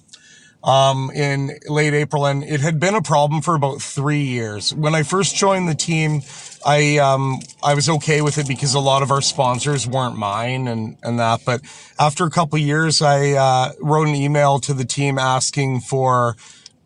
um, 0.64 1.12
in 1.12 1.60
late 1.68 1.94
April, 1.94 2.26
and 2.26 2.44
it 2.44 2.62
had 2.62 2.80
been 2.80 2.96
a 2.96 3.02
problem 3.02 3.42
for 3.42 3.56
about 3.56 3.82
three 3.82 4.24
years. 4.24 4.74
When 4.74 4.96
I 4.96 5.04
first 5.04 5.36
joined 5.36 5.68
the 5.68 5.76
team, 5.76 6.22
I 6.66 6.98
um, 6.98 7.40
I 7.64 7.74
was 7.74 7.90
okay 7.90 8.22
with 8.22 8.38
it 8.38 8.48
because 8.48 8.74
a 8.74 8.80
lot 8.80 9.02
of 9.02 9.12
our 9.12 9.22
sponsors 9.22 9.88
weren't 9.88 10.18
mine 10.18 10.68
and 10.68 10.98
and 11.04 11.20
that. 11.20 11.42
But 11.46 11.62
after 12.00 12.26
a 12.26 12.30
couple 12.30 12.58
years, 12.60 13.02
I 13.02 13.32
uh, 13.32 13.74
wrote 13.80 14.08
an 14.08 14.16
email 14.16 14.60
to 14.60 14.74
the 14.74 14.86
team 14.86 15.18
asking 15.18 15.82
for 15.82 16.36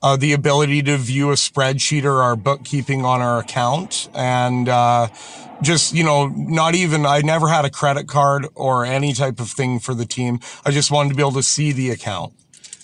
uh, 0.01 0.15
the 0.17 0.33
ability 0.33 0.83
to 0.83 0.97
view 0.97 1.31
a 1.31 1.35
spreadsheet 1.35 2.03
or 2.03 2.21
our 2.21 2.35
bookkeeping 2.35 3.05
on 3.05 3.21
our 3.21 3.39
account 3.39 4.09
and, 4.13 4.69
uh, 4.69 5.07
just, 5.61 5.93
you 5.93 6.03
know, 6.03 6.27
not 6.27 6.75
even, 6.75 7.05
I 7.05 7.21
never 7.21 7.47
had 7.47 7.65
a 7.65 7.69
credit 7.69 8.07
card 8.07 8.45
or 8.55 8.85
any 8.85 9.13
type 9.13 9.39
of 9.39 9.49
thing 9.49 9.79
for 9.79 9.93
the 9.93 10.05
team. 10.05 10.39
I 10.65 10.71
just 10.71 10.91
wanted 10.91 11.09
to 11.09 11.15
be 11.15 11.21
able 11.21 11.31
to 11.33 11.43
see 11.43 11.71
the 11.71 11.91
account. 11.91 12.33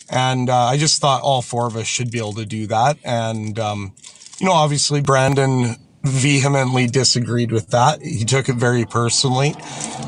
And, 0.09 0.49
uh, 0.49 0.65
I 0.65 0.77
just 0.77 1.01
thought 1.01 1.21
all 1.21 1.41
four 1.41 1.67
of 1.67 1.75
us 1.75 1.85
should 1.85 2.11
be 2.11 2.17
able 2.17 2.33
to 2.33 2.45
do 2.45 2.67
that. 2.67 2.97
And, 3.03 3.59
um, 3.59 3.93
you 4.39 4.45
know, 4.45 4.53
obviously 4.53 5.01
Brandon 5.01 5.75
vehemently 6.03 6.87
disagreed 6.87 7.51
with 7.51 7.67
that. 7.69 8.01
He 8.01 8.25
took 8.25 8.49
it 8.49 8.55
very 8.55 8.85
personally. 8.85 9.53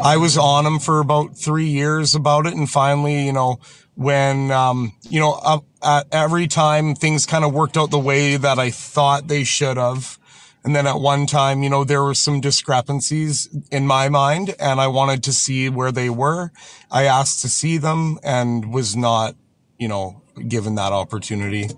I 0.03 0.17
was 0.17 0.37
on 0.37 0.65
him 0.65 0.79
for 0.79 0.99
about 0.99 1.37
three 1.37 1.67
years 1.67 2.15
about 2.15 2.47
it. 2.47 2.55
And 2.55 2.69
finally, 2.69 3.25
you 3.25 3.33
know, 3.33 3.59
when, 3.95 4.51
um, 4.51 4.93
you 5.09 5.19
know, 5.19 5.61
uh, 5.81 6.03
every 6.11 6.47
time 6.47 6.95
things 6.95 7.25
kind 7.25 7.43
of 7.43 7.53
worked 7.53 7.77
out 7.77 7.91
the 7.91 7.99
way 7.99 8.37
that 8.37 8.59
I 8.59 8.69
thought 8.71 9.27
they 9.27 9.43
should 9.43 9.77
have. 9.77 10.17
And 10.63 10.75
then 10.75 10.87
at 10.87 10.99
one 10.99 11.25
time, 11.25 11.61
you 11.61 11.69
know, 11.69 11.83
there 11.83 12.01
were 12.01 12.13
some 12.13 12.39
discrepancies 12.39 13.49
in 13.69 13.85
my 13.85 14.07
mind 14.07 14.55
and 14.59 14.79
I 14.79 14.87
wanted 14.87 15.21
to 15.23 15.33
see 15.33 15.67
where 15.69 15.91
they 15.91 16.09
were. 16.09 16.51
I 16.89 17.03
asked 17.03 17.41
to 17.41 17.49
see 17.49 17.77
them 17.77 18.17
and 18.23 18.73
was 18.73 18.95
not, 18.95 19.35
you 19.77 19.89
know, 19.89 20.21
given 20.47 20.75
that 20.75 20.93
opportunity. 20.93 21.69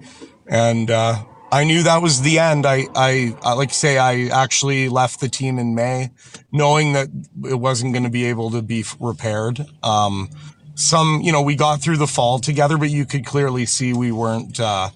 And, 0.48 0.92
uh, 0.92 1.24
I 1.52 1.64
knew 1.64 1.84
that 1.84 2.02
was 2.02 2.22
the 2.22 2.40
end. 2.40 2.66
I, 2.66 2.88
I, 2.96 3.36
I 3.42 3.54
like 3.54 3.72
say, 3.72 3.98
I 3.98 4.28
actually 4.28 4.90
left 4.90 5.20
the 5.20 5.30
team 5.30 5.58
in 5.58 5.74
May, 5.74 6.10
knowing 6.52 6.94
that 6.94 7.08
it 7.46 7.60
wasn't 7.60 7.94
going 7.94 8.04
to 8.04 8.10
be 8.10 8.26
able 8.26 8.52
to 8.52 8.62
be 8.62 8.84
repaired. 9.00 9.66
Um, 9.82 10.30
some, 10.76 11.22
you 11.22 11.32
know, 11.32 11.42
we 11.42 11.56
got 11.56 11.82
through 11.82 11.98
the 11.98 12.08
fall 12.08 12.40
together, 12.40 12.78
but 12.78 12.90
you 12.90 13.06
could 13.06 13.26
clearly 13.26 13.66
see 13.66 13.94
we 13.94 14.12
weren't, 14.12 14.60
uh, 14.60 14.90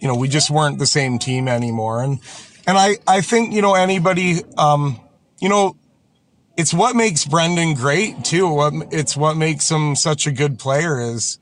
you 0.00 0.08
know, 0.08 0.14
we 0.14 0.28
just 0.28 0.50
weren't 0.50 0.78
the 0.78 0.86
same 0.86 1.18
team 1.18 1.48
anymore. 1.48 2.02
And, 2.02 2.20
and 2.66 2.78
I, 2.78 2.96
I 3.06 3.20
think, 3.20 3.52
you 3.52 3.62
know, 3.62 3.74
anybody, 3.74 4.40
um, 4.56 5.00
you 5.40 5.48
know, 5.48 5.76
it's 6.56 6.72
what 6.72 6.94
makes 6.94 7.24
Brendan 7.24 7.74
great 7.74 8.24
too. 8.24 8.86
It's 8.90 9.16
what 9.16 9.36
makes 9.36 9.70
him 9.70 9.96
such 9.96 10.26
a 10.26 10.32
good 10.32 10.58
player 10.58 11.00
is 11.00 11.38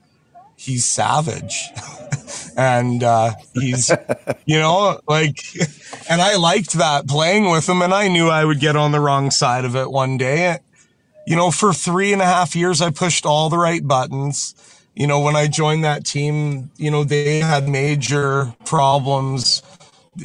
he's 0.55 0.85
savage. 0.85 1.69
and 2.57 3.03
uh, 3.03 3.31
he's, 3.53 3.91
you 4.45 4.59
know, 4.59 4.99
like, 5.07 5.43
and 6.09 6.21
I 6.21 6.35
liked 6.35 6.73
that 6.73 7.07
playing 7.07 7.49
with 7.49 7.67
him, 7.67 7.81
and 7.81 7.93
I 7.93 8.07
knew 8.07 8.29
I 8.29 8.45
would 8.45 8.59
get 8.59 8.75
on 8.75 8.91
the 8.91 8.99
wrong 8.99 9.31
side 9.31 9.65
of 9.65 9.75
it 9.75 9.91
one 9.91 10.17
day. 10.17 10.59
You 11.25 11.35
know, 11.35 11.51
for 11.51 11.73
three 11.73 12.13
and 12.13 12.21
a 12.21 12.25
half 12.25 12.55
years, 12.55 12.81
I 12.81 12.89
pushed 12.89 13.25
all 13.25 13.49
the 13.49 13.57
right 13.57 13.85
buttons. 13.85 14.55
You 14.95 15.07
know, 15.07 15.19
when 15.19 15.35
I 15.35 15.47
joined 15.47 15.83
that 15.83 16.05
team, 16.05 16.71
you 16.77 16.91
know, 16.91 17.03
they 17.03 17.39
had 17.39 17.69
major 17.69 18.53
problems 18.65 19.61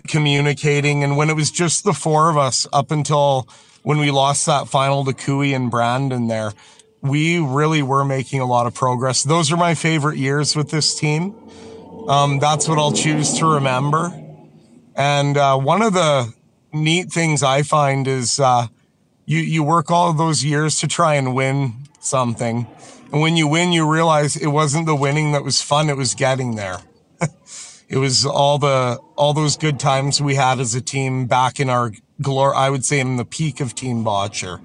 communicating. 0.08 1.04
And 1.04 1.16
when 1.16 1.30
it 1.30 1.36
was 1.36 1.50
just 1.50 1.84
the 1.84 1.92
four 1.92 2.30
of 2.30 2.36
us 2.36 2.66
up 2.72 2.90
until 2.90 3.48
when 3.82 3.98
we 3.98 4.10
lost 4.10 4.46
that 4.46 4.68
final 4.68 5.04
to 5.04 5.12
Cooey 5.12 5.54
and 5.54 5.70
Brandon 5.70 6.26
there, 6.26 6.52
we 7.02 7.38
really 7.38 7.82
were 7.82 8.04
making 8.04 8.40
a 8.40 8.46
lot 8.46 8.66
of 8.66 8.74
progress. 8.74 9.22
Those 9.22 9.52
are 9.52 9.56
my 9.56 9.74
favorite 9.74 10.18
years 10.18 10.56
with 10.56 10.70
this 10.70 10.98
team. 10.98 11.34
Um, 12.08 12.38
that's 12.38 12.68
what 12.68 12.78
I'll 12.78 12.92
choose 12.92 13.38
to 13.38 13.46
remember. 13.46 14.12
And 14.96 15.36
uh, 15.36 15.56
one 15.58 15.82
of 15.82 15.92
the 15.92 16.32
neat 16.72 17.12
things 17.12 17.42
I 17.42 17.62
find 17.62 18.08
is 18.08 18.40
uh, 18.40 18.66
you 19.26 19.38
you 19.38 19.62
work 19.62 19.90
all 19.90 20.10
of 20.10 20.16
those 20.16 20.44
years 20.44 20.80
to 20.80 20.88
try 20.88 21.14
and 21.14 21.34
win 21.34 21.74
something, 22.00 22.66
and 23.12 23.20
when 23.20 23.36
you 23.36 23.46
win, 23.46 23.72
you 23.72 23.90
realize 23.90 24.36
it 24.36 24.48
wasn't 24.48 24.86
the 24.86 24.96
winning 24.96 25.32
that 25.32 25.44
was 25.44 25.60
fun; 25.60 25.90
it 25.90 25.96
was 25.96 26.14
getting 26.14 26.56
there. 26.56 26.78
it 27.88 27.98
was 27.98 28.24
all 28.24 28.58
the 28.58 28.98
all 29.16 29.34
those 29.34 29.56
good 29.56 29.78
times 29.78 30.20
we 30.20 30.36
had 30.36 30.58
as 30.60 30.74
a 30.74 30.80
team 30.80 31.26
back 31.26 31.60
in 31.60 31.68
our 31.68 31.92
glory. 32.22 32.54
I 32.56 32.70
would 32.70 32.84
say 32.84 33.00
in 33.00 33.16
the 33.16 33.24
peak 33.24 33.60
of 33.60 33.74
Team 33.74 34.04
Bottcher, 34.04 34.60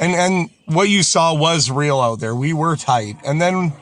and 0.00 0.14
and 0.14 0.50
what 0.66 0.88
you 0.88 1.02
saw 1.02 1.34
was 1.34 1.70
real 1.70 2.00
out 2.00 2.20
there. 2.20 2.34
We 2.34 2.52
were 2.52 2.76
tight, 2.76 3.16
and 3.24 3.40
then 3.42 3.72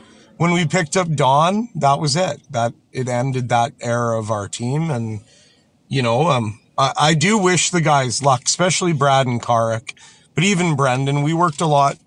when 0.43 0.53
we 0.53 0.67
picked 0.67 0.97
up 0.97 1.09
Don, 1.15 1.69
that 1.77 2.01
was 2.01 2.17
it. 2.17 2.41
That 2.51 2.75
it 2.91 3.09
ended 3.09 3.49
that 3.51 3.75
era 3.81 4.19
of 4.19 4.31
our 4.33 4.49
team. 4.49 4.91
And, 4.91 5.21
you 5.87 6.03
know, 6.03 6.29
um, 6.29 6.61
I, 6.77 6.93
I 6.99 7.15
do 7.15 7.39
wish 7.39 7.71
the 7.71 7.81
guys 7.81 8.25
luck, 8.25 8.43
especially 8.47 8.93
Brad 8.93 9.29
and 9.29 9.41
Karrick, 9.41 9.95
but 10.35 10.45
even 10.45 10.77
Brendan, 10.77 11.23
we 11.23 11.33
worked 11.33 11.61
a 11.61 11.67
lot 11.67 11.99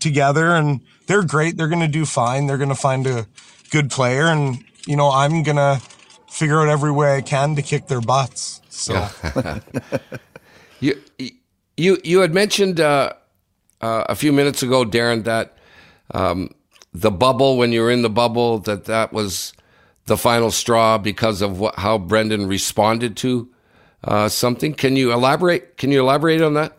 together 0.00 0.54
and 0.54 0.80
they're 1.06 1.22
great. 1.22 1.56
They're 1.56 1.68
going 1.68 1.80
to 1.80 1.88
do 1.88 2.04
fine. 2.04 2.46
They're 2.46 2.58
going 2.58 2.68
to 2.68 2.74
find 2.74 3.06
a 3.06 3.26
good 3.70 3.90
player. 3.90 4.24
And, 4.24 4.64
you 4.86 4.96
know, 4.96 5.10
I'm 5.10 5.42
going 5.42 5.56
to 5.56 5.80
figure 6.28 6.60
out 6.60 6.68
every 6.68 6.92
way 6.92 7.16
I 7.16 7.20
can 7.20 7.56
to 7.56 7.62
kick 7.62 7.86
their 7.86 8.00
butts. 8.00 8.60
So 8.68 9.08
you, 10.80 11.00
you, 11.76 11.98
you 12.04 12.20
had 12.20 12.32
mentioned, 12.34 12.80
uh, 12.80 13.12
uh, 13.80 14.04
a 14.08 14.14
few 14.14 14.32
minutes 14.32 14.62
ago, 14.62 14.84
Darren, 14.84 15.24
that, 15.24 15.56
um, 16.12 16.50
the 16.92 17.10
bubble 17.10 17.56
when 17.56 17.72
you 17.72 17.82
were 17.82 17.90
in 17.90 18.02
the 18.02 18.10
bubble 18.10 18.58
that 18.60 18.86
that 18.86 19.12
was 19.12 19.52
the 20.06 20.16
final 20.16 20.50
straw 20.50 20.98
because 20.98 21.42
of 21.42 21.60
what, 21.60 21.76
how 21.76 21.98
Brendan 21.98 22.46
responded 22.46 23.16
to 23.18 23.48
uh, 24.04 24.28
something. 24.28 24.74
Can 24.74 24.96
you 24.96 25.12
elaborate? 25.12 25.76
Can 25.76 25.92
you 25.92 26.00
elaborate 26.00 26.40
on 26.40 26.54
that? 26.54 26.77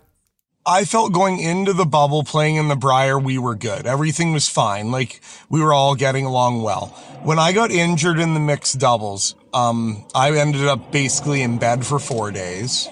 I 0.69 0.85
felt 0.85 1.13
going 1.13 1.39
into 1.39 1.73
the 1.73 1.85
bubble 1.85 2.23
playing 2.23 2.57
in 2.57 2.67
the 2.67 2.75
Brier, 2.75 3.17
we 3.17 3.39
were 3.39 3.55
good. 3.55 3.87
Everything 3.87 4.33
was 4.33 4.47
fine. 4.47 4.91
Like 4.91 5.19
we 5.49 5.61
were 5.61 5.73
all 5.73 5.95
getting 5.95 6.25
along 6.25 6.61
well. 6.61 6.87
When 7.23 7.39
I 7.39 7.53
got 7.53 7.71
injured 7.71 8.19
in 8.19 8.35
the 8.35 8.39
mixed 8.39 8.77
doubles, 8.77 9.35
um, 9.51 10.05
I 10.13 10.37
ended 10.37 10.67
up 10.67 10.91
basically 10.91 11.41
in 11.41 11.57
bed 11.57 11.87
for 11.87 11.97
four 11.97 12.29
days. 12.29 12.87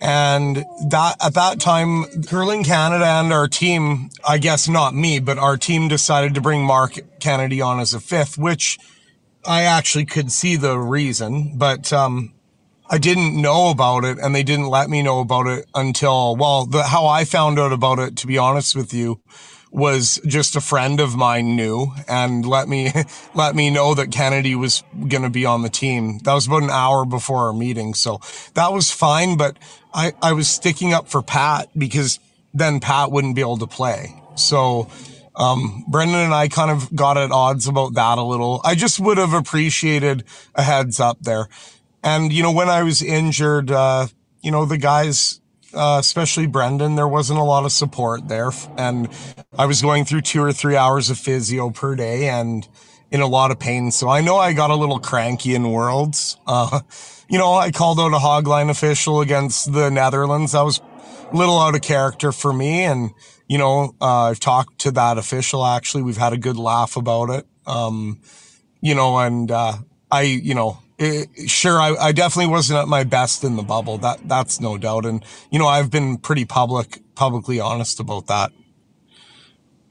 And 0.00 0.64
that 0.88 1.16
at 1.22 1.34
that 1.34 1.60
time, 1.60 2.06
Curling 2.26 2.64
Canada 2.64 3.04
and 3.04 3.34
our 3.34 3.48
team, 3.48 4.08
I 4.26 4.38
guess 4.38 4.66
not 4.66 4.94
me, 4.94 5.20
but 5.20 5.36
our 5.36 5.58
team 5.58 5.88
decided 5.88 6.34
to 6.36 6.40
bring 6.40 6.64
Mark 6.64 6.98
Kennedy 7.20 7.60
on 7.60 7.80
as 7.80 7.92
a 7.92 8.00
fifth, 8.00 8.38
which 8.38 8.78
I 9.44 9.64
actually 9.64 10.06
could 10.06 10.32
see 10.32 10.56
the 10.56 10.78
reason, 10.78 11.58
but, 11.58 11.92
um, 11.92 12.32
I 12.92 12.98
didn't 12.98 13.40
know 13.40 13.70
about 13.70 14.04
it 14.04 14.18
and 14.18 14.34
they 14.34 14.42
didn't 14.42 14.66
let 14.66 14.90
me 14.90 15.00
know 15.00 15.20
about 15.20 15.46
it 15.46 15.64
until, 15.76 16.34
well, 16.34 16.66
the, 16.66 16.82
how 16.82 17.06
I 17.06 17.24
found 17.24 17.56
out 17.60 17.72
about 17.72 18.00
it, 18.00 18.16
to 18.16 18.26
be 18.26 18.36
honest 18.36 18.74
with 18.74 18.92
you, 18.92 19.20
was 19.70 20.20
just 20.26 20.56
a 20.56 20.60
friend 20.60 20.98
of 20.98 21.14
mine 21.14 21.54
knew 21.54 21.92
and 22.08 22.44
let 22.44 22.68
me 22.68 22.90
let 23.34 23.54
me 23.54 23.70
know 23.70 23.94
that 23.94 24.10
Kennedy 24.10 24.56
was 24.56 24.82
going 25.08 25.22
to 25.22 25.30
be 25.30 25.46
on 25.46 25.62
the 25.62 25.68
team. 25.68 26.18
That 26.24 26.34
was 26.34 26.48
about 26.48 26.64
an 26.64 26.70
hour 26.70 27.04
before 27.04 27.46
our 27.46 27.52
meeting, 27.52 27.94
so 27.94 28.20
that 28.54 28.72
was 28.72 28.90
fine. 28.90 29.36
But 29.36 29.56
I 29.94 30.12
I 30.20 30.32
was 30.32 30.48
sticking 30.48 30.92
up 30.92 31.08
for 31.08 31.22
Pat 31.22 31.68
because 31.78 32.18
then 32.52 32.80
Pat 32.80 33.12
wouldn't 33.12 33.36
be 33.36 33.42
able 33.42 33.58
to 33.58 33.68
play. 33.68 34.20
So 34.34 34.90
um, 35.36 35.84
Brendan 35.86 36.18
and 36.18 36.34
I 36.34 36.48
kind 36.48 36.72
of 36.72 36.92
got 36.94 37.16
at 37.16 37.30
odds 37.30 37.68
about 37.68 37.94
that 37.94 38.18
a 38.18 38.22
little. 38.22 38.60
I 38.64 38.74
just 38.74 38.98
would 38.98 39.18
have 39.18 39.34
appreciated 39.34 40.24
a 40.56 40.62
heads 40.62 40.98
up 40.98 41.18
there. 41.20 41.48
And 42.02 42.32
you 42.32 42.42
know 42.42 42.52
when 42.52 42.68
I 42.68 42.82
was 42.82 43.02
injured, 43.02 43.70
uh, 43.70 44.06
you 44.42 44.50
know 44.50 44.64
the 44.64 44.78
guys 44.78 45.40
uh, 45.74 45.98
especially 46.00 46.46
Brendan, 46.46 46.96
there 46.96 47.08
wasn't 47.08 47.38
a 47.38 47.44
lot 47.44 47.64
of 47.64 47.72
support 47.72 48.28
there. 48.28 48.50
And 48.76 49.08
I 49.56 49.66
was 49.66 49.82
going 49.82 50.04
through 50.04 50.22
two 50.22 50.42
or 50.42 50.52
three 50.52 50.76
hours 50.76 51.10
of 51.10 51.18
physio 51.18 51.70
per 51.70 51.94
day 51.94 52.28
and 52.28 52.66
in 53.10 53.20
a 53.20 53.26
lot 53.26 53.50
of 53.50 53.58
pain. 53.58 53.90
So 53.90 54.08
I 54.08 54.20
know 54.20 54.36
I 54.36 54.52
got 54.52 54.70
a 54.70 54.76
little 54.76 54.98
cranky 54.98 55.54
in 55.54 55.70
Worlds. 55.70 56.36
Uh, 56.46 56.80
you 57.28 57.38
know, 57.38 57.54
I 57.54 57.70
called 57.70 58.00
out 58.00 58.12
a 58.12 58.18
hogline 58.18 58.70
official 58.70 59.20
against 59.20 59.72
the 59.72 59.90
Netherlands. 59.90 60.52
That 60.52 60.62
was 60.62 60.80
a 61.30 61.36
little 61.36 61.58
out 61.58 61.74
of 61.74 61.82
character 61.82 62.32
for 62.32 62.52
me. 62.52 62.84
And, 62.84 63.10
you 63.48 63.58
know, 63.58 63.94
uh, 64.00 64.24
I've 64.24 64.40
talked 64.40 64.80
to 64.80 64.90
that 64.92 65.18
official 65.18 65.64
actually. 65.64 66.02
We've 66.02 66.16
had 66.16 66.32
a 66.32 66.38
good 66.38 66.56
laugh 66.56 66.96
about 66.96 67.30
it. 67.30 67.46
Um, 67.66 68.20
you 68.80 68.94
know, 68.94 69.18
and, 69.18 69.50
uh, 69.50 69.74
I, 70.10 70.22
you 70.22 70.54
know, 70.54 70.78
it, 71.00 71.48
sure, 71.48 71.80
I, 71.80 71.94
I 71.94 72.12
definitely 72.12 72.52
wasn't 72.52 72.78
at 72.78 72.86
my 72.86 73.04
best 73.04 73.42
in 73.42 73.56
the 73.56 73.62
bubble. 73.62 73.96
That 73.98 74.20
that's 74.28 74.60
no 74.60 74.76
doubt. 74.76 75.06
And 75.06 75.24
you 75.50 75.58
know, 75.58 75.66
I've 75.66 75.90
been 75.90 76.18
pretty 76.18 76.44
public, 76.44 77.02
publicly 77.14 77.58
honest 77.58 78.00
about 78.00 78.26
that. 78.26 78.52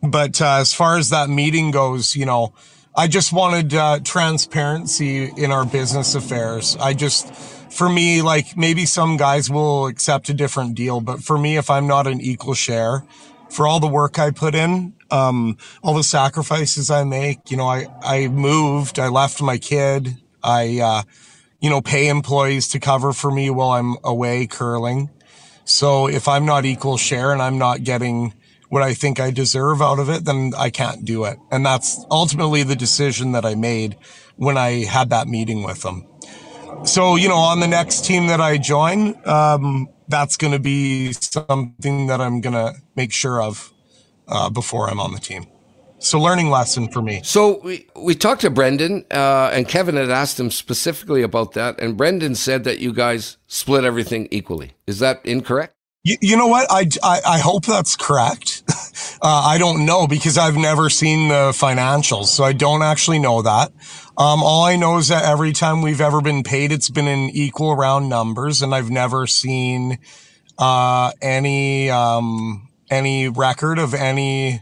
But 0.04 0.40
uh, 0.40 0.58
as 0.60 0.74
far 0.74 0.98
as 0.98 1.10
that 1.10 1.28
meeting 1.28 1.72
goes, 1.72 2.16
you 2.16 2.26
know, 2.26 2.54
I 2.96 3.08
just 3.08 3.34
wanted 3.34 3.74
uh, 3.74 4.00
transparency 4.04 5.32
in 5.36 5.52
our 5.52 5.66
business 5.66 6.14
affairs. 6.14 6.78
I 6.80 6.94
just, 6.94 7.34
for 7.34 7.90
me, 7.90 8.22
like 8.22 8.56
maybe 8.56 8.86
some 8.86 9.18
guys 9.18 9.50
will 9.50 9.88
accept 9.88 10.30
a 10.30 10.34
different 10.34 10.76
deal, 10.76 11.02
but 11.02 11.24
for 11.24 11.40
me, 11.40 11.58
if 11.58 11.72
I'm 11.72 11.88
not 11.88 12.06
an 12.06 12.22
equal 12.22 12.54
share, 12.54 13.04
for 13.50 13.68
all 13.68 13.80
the 13.80 13.88
work 13.88 14.20
I 14.20 14.30
put 14.30 14.54
in, 14.54 14.94
um, 15.10 15.58
all 15.82 15.96
the 15.96 16.04
sacrifices 16.04 16.92
I 16.92 17.04
make, 17.04 17.50
you 17.50 17.58
know, 17.58 17.68
I 17.68 17.88
I 18.04 18.28
moved, 18.28 19.00
I 19.00 19.08
left 19.08 19.42
my 19.42 19.58
kid, 19.58 20.18
I, 20.44 20.80
uh, 20.80 21.04
you 21.60 21.70
know, 21.70 21.82
pay 21.82 22.08
employees 22.08 22.68
to 22.70 22.80
cover 22.80 23.14
for 23.14 23.32
me 23.32 23.50
while 23.50 23.72
I'm 23.72 23.98
away 24.04 24.48
curling. 24.48 25.10
So 25.66 26.08
if 26.08 26.28
I'm 26.28 26.46
not 26.46 26.66
equal 26.66 26.98
share 26.98 27.32
and 27.32 27.42
I'm 27.42 27.58
not 27.58 27.84
getting 27.84 28.34
what 28.70 28.84
I 28.84 28.94
think 28.94 29.20
I 29.20 29.32
deserve 29.32 29.82
out 29.82 30.00
of 30.00 30.10
it, 30.10 30.26
then 30.26 30.54
I 30.58 30.70
can't 30.70 31.04
do 31.04 31.26
it. 31.26 31.38
And 31.52 31.66
that's 31.66 32.06
ultimately 32.10 32.64
the 32.64 32.76
decision 32.76 33.32
that 33.34 33.46
I 33.46 33.56
made 33.56 33.98
when 34.36 34.58
I 34.58 34.86
had 34.86 35.10
that 35.10 35.28
meeting 35.28 35.64
with 35.64 35.82
them. 35.82 36.08
so 36.84 37.16
you 37.16 37.28
know, 37.28 37.38
on 37.38 37.60
the 37.60 37.68
next 37.68 38.06
team 38.06 38.28
that 38.28 38.40
I 38.40 38.58
join, 38.58 39.16
um, 39.28 39.90
that's 40.08 40.38
going 40.38 40.54
to 40.54 40.60
be 40.60 41.14
something 41.14 42.08
that 42.08 42.22
I'm 42.22 42.42
going 42.42 42.54
to 42.54 42.74
make 42.96 43.12
sure 43.12 43.42
of 43.42 43.74
uh, 44.28 44.50
before 44.50 44.90
I'm 44.90 45.00
on 45.00 45.14
the 45.14 45.20
team. 45.20 45.48
So 46.00 46.20
learning 46.20 46.50
lesson 46.50 46.88
for 46.90 47.02
me. 47.02 47.22
So 47.24 47.60
we, 47.62 47.88
we 47.96 48.16
talked 48.16 48.42
to 48.42 48.50
Brendan, 48.50 49.06
uh, 49.12 49.52
and 49.54 49.68
Kevin 49.68 49.96
had 49.96 50.10
asked 50.10 50.40
him 50.40 50.50
specifically 50.50 51.22
about 51.22 51.54
that, 51.54 51.80
and 51.80 51.98
Brendan 51.98 52.36
said 52.36 52.64
that 52.64 52.80
you 52.80 52.94
guys 52.94 53.38
split 53.48 53.84
everything 53.84 54.28
equally. 54.32 54.72
Is 54.88 55.00
that 55.00 55.26
incorrect? 55.26 55.76
You, 56.04 56.16
you 56.22 56.38
know 56.38 56.48
what? 56.48 56.68
I, 56.70 56.88
I, 57.04 57.20
I 57.28 57.40
hope 57.40 57.66
that's 57.66 57.98
correct. 57.98 58.64
uh, 59.22 59.44
I 59.46 59.58
don't 59.58 59.86
know 59.86 60.08
because 60.08 60.38
I've 60.38 60.56
never 60.56 60.90
seen 60.90 61.28
the 61.28 61.52
financials, 61.52 62.28
so 62.28 62.46
I 62.46 62.54
don't 62.54 62.82
actually 62.82 63.20
know 63.20 63.42
that. 63.42 63.72
Um, 64.18 64.42
all 64.42 64.64
I 64.64 64.78
know 64.78 64.98
is 64.98 65.10
that 65.10 65.26
every 65.26 65.52
time 65.52 65.82
we've 65.82 66.02
ever 66.02 66.22
been 66.22 66.44
paid, 66.44 66.72
it's 66.72 66.90
been 66.90 67.08
in 67.08 67.30
equal 67.32 67.76
round 67.76 68.08
numbers, 68.08 68.62
and 68.62 68.74
I've 68.74 68.90
never 68.90 69.28
seen 69.28 70.00
uh, 70.58 71.12
any 71.22 71.90
um, 71.90 72.70
any 72.90 73.28
record 73.28 73.78
of 73.78 73.94
any 73.94 74.62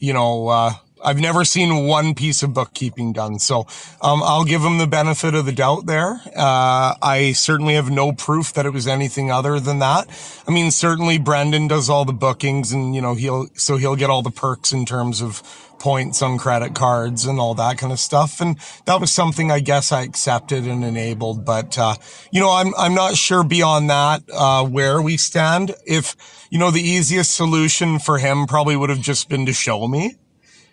you 0.00 0.12
know, 0.12 0.48
uh, 0.48 0.72
I've 1.02 1.18
never 1.20 1.44
seen 1.44 1.86
one 1.86 2.14
piece 2.14 2.42
of 2.42 2.52
bookkeeping 2.52 3.12
done. 3.12 3.38
So, 3.38 3.60
um, 4.02 4.22
I'll 4.22 4.44
give 4.44 4.62
him 4.62 4.78
the 4.78 4.86
benefit 4.86 5.34
of 5.34 5.46
the 5.46 5.52
doubt 5.52 5.86
there. 5.86 6.20
Uh, 6.36 6.94
I 7.00 7.32
certainly 7.34 7.74
have 7.74 7.90
no 7.90 8.12
proof 8.12 8.52
that 8.54 8.66
it 8.66 8.72
was 8.72 8.86
anything 8.86 9.30
other 9.30 9.60
than 9.60 9.78
that. 9.78 10.08
I 10.46 10.50
mean, 10.50 10.70
certainly 10.70 11.18
Brendan 11.18 11.68
does 11.68 11.88
all 11.88 12.04
the 12.04 12.12
bookings 12.12 12.72
and, 12.72 12.94
you 12.94 13.00
know, 13.00 13.14
he'll, 13.14 13.46
so 13.54 13.76
he'll 13.76 13.96
get 13.96 14.10
all 14.10 14.22
the 14.22 14.30
perks 14.30 14.72
in 14.72 14.84
terms 14.84 15.22
of 15.22 15.42
points 15.80 16.22
on 16.22 16.38
credit 16.38 16.74
cards 16.74 17.26
and 17.26 17.40
all 17.40 17.54
that 17.54 17.78
kind 17.78 17.92
of 17.92 17.98
stuff. 17.98 18.40
And 18.40 18.56
that 18.84 19.00
was 19.00 19.10
something 19.10 19.50
I 19.50 19.58
guess 19.58 19.90
I 19.90 20.02
accepted 20.02 20.64
and 20.66 20.84
enabled. 20.84 21.44
But, 21.44 21.76
uh, 21.76 21.96
you 22.30 22.40
know, 22.40 22.50
I'm, 22.50 22.72
I'm 22.78 22.94
not 22.94 23.16
sure 23.16 23.42
beyond 23.42 23.90
that, 23.90 24.22
uh, 24.32 24.64
where 24.64 25.02
we 25.02 25.16
stand. 25.16 25.74
If, 25.84 26.14
you 26.50 26.58
know, 26.58 26.70
the 26.70 26.82
easiest 26.82 27.34
solution 27.34 27.98
for 27.98 28.18
him 28.18 28.46
probably 28.46 28.76
would 28.76 28.90
have 28.90 29.00
just 29.00 29.28
been 29.28 29.46
to 29.46 29.52
show 29.52 29.88
me 29.88 30.14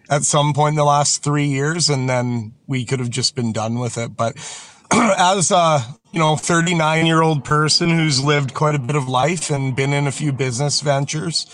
at 0.10 0.24
some 0.24 0.54
point 0.54 0.74
in 0.74 0.78
the 0.78 0.86
last 0.86 1.24
three 1.24 1.46
years, 1.46 1.90
and 1.90 2.10
then 2.10 2.54
we 2.66 2.86
could 2.86 3.00
have 3.00 3.10
just 3.10 3.36
been 3.36 3.52
done 3.52 3.80
with 3.80 3.98
it. 3.98 4.16
But 4.16 4.36
as 4.92 5.52
a 5.52 5.82
you 6.12 6.20
know 6.20 6.36
39 6.36 7.06
year 7.06 7.22
old 7.22 7.44
person 7.44 7.90
who's 7.90 8.24
lived 8.24 8.54
quite 8.54 8.76
a 8.76 8.80
bit 8.80 8.96
of 8.96 9.08
life 9.08 9.50
and 9.50 9.76
been 9.76 9.94
in 9.94 10.08
a 10.08 10.12
few 10.12 10.32
business 10.32 10.82
ventures, 10.82 11.46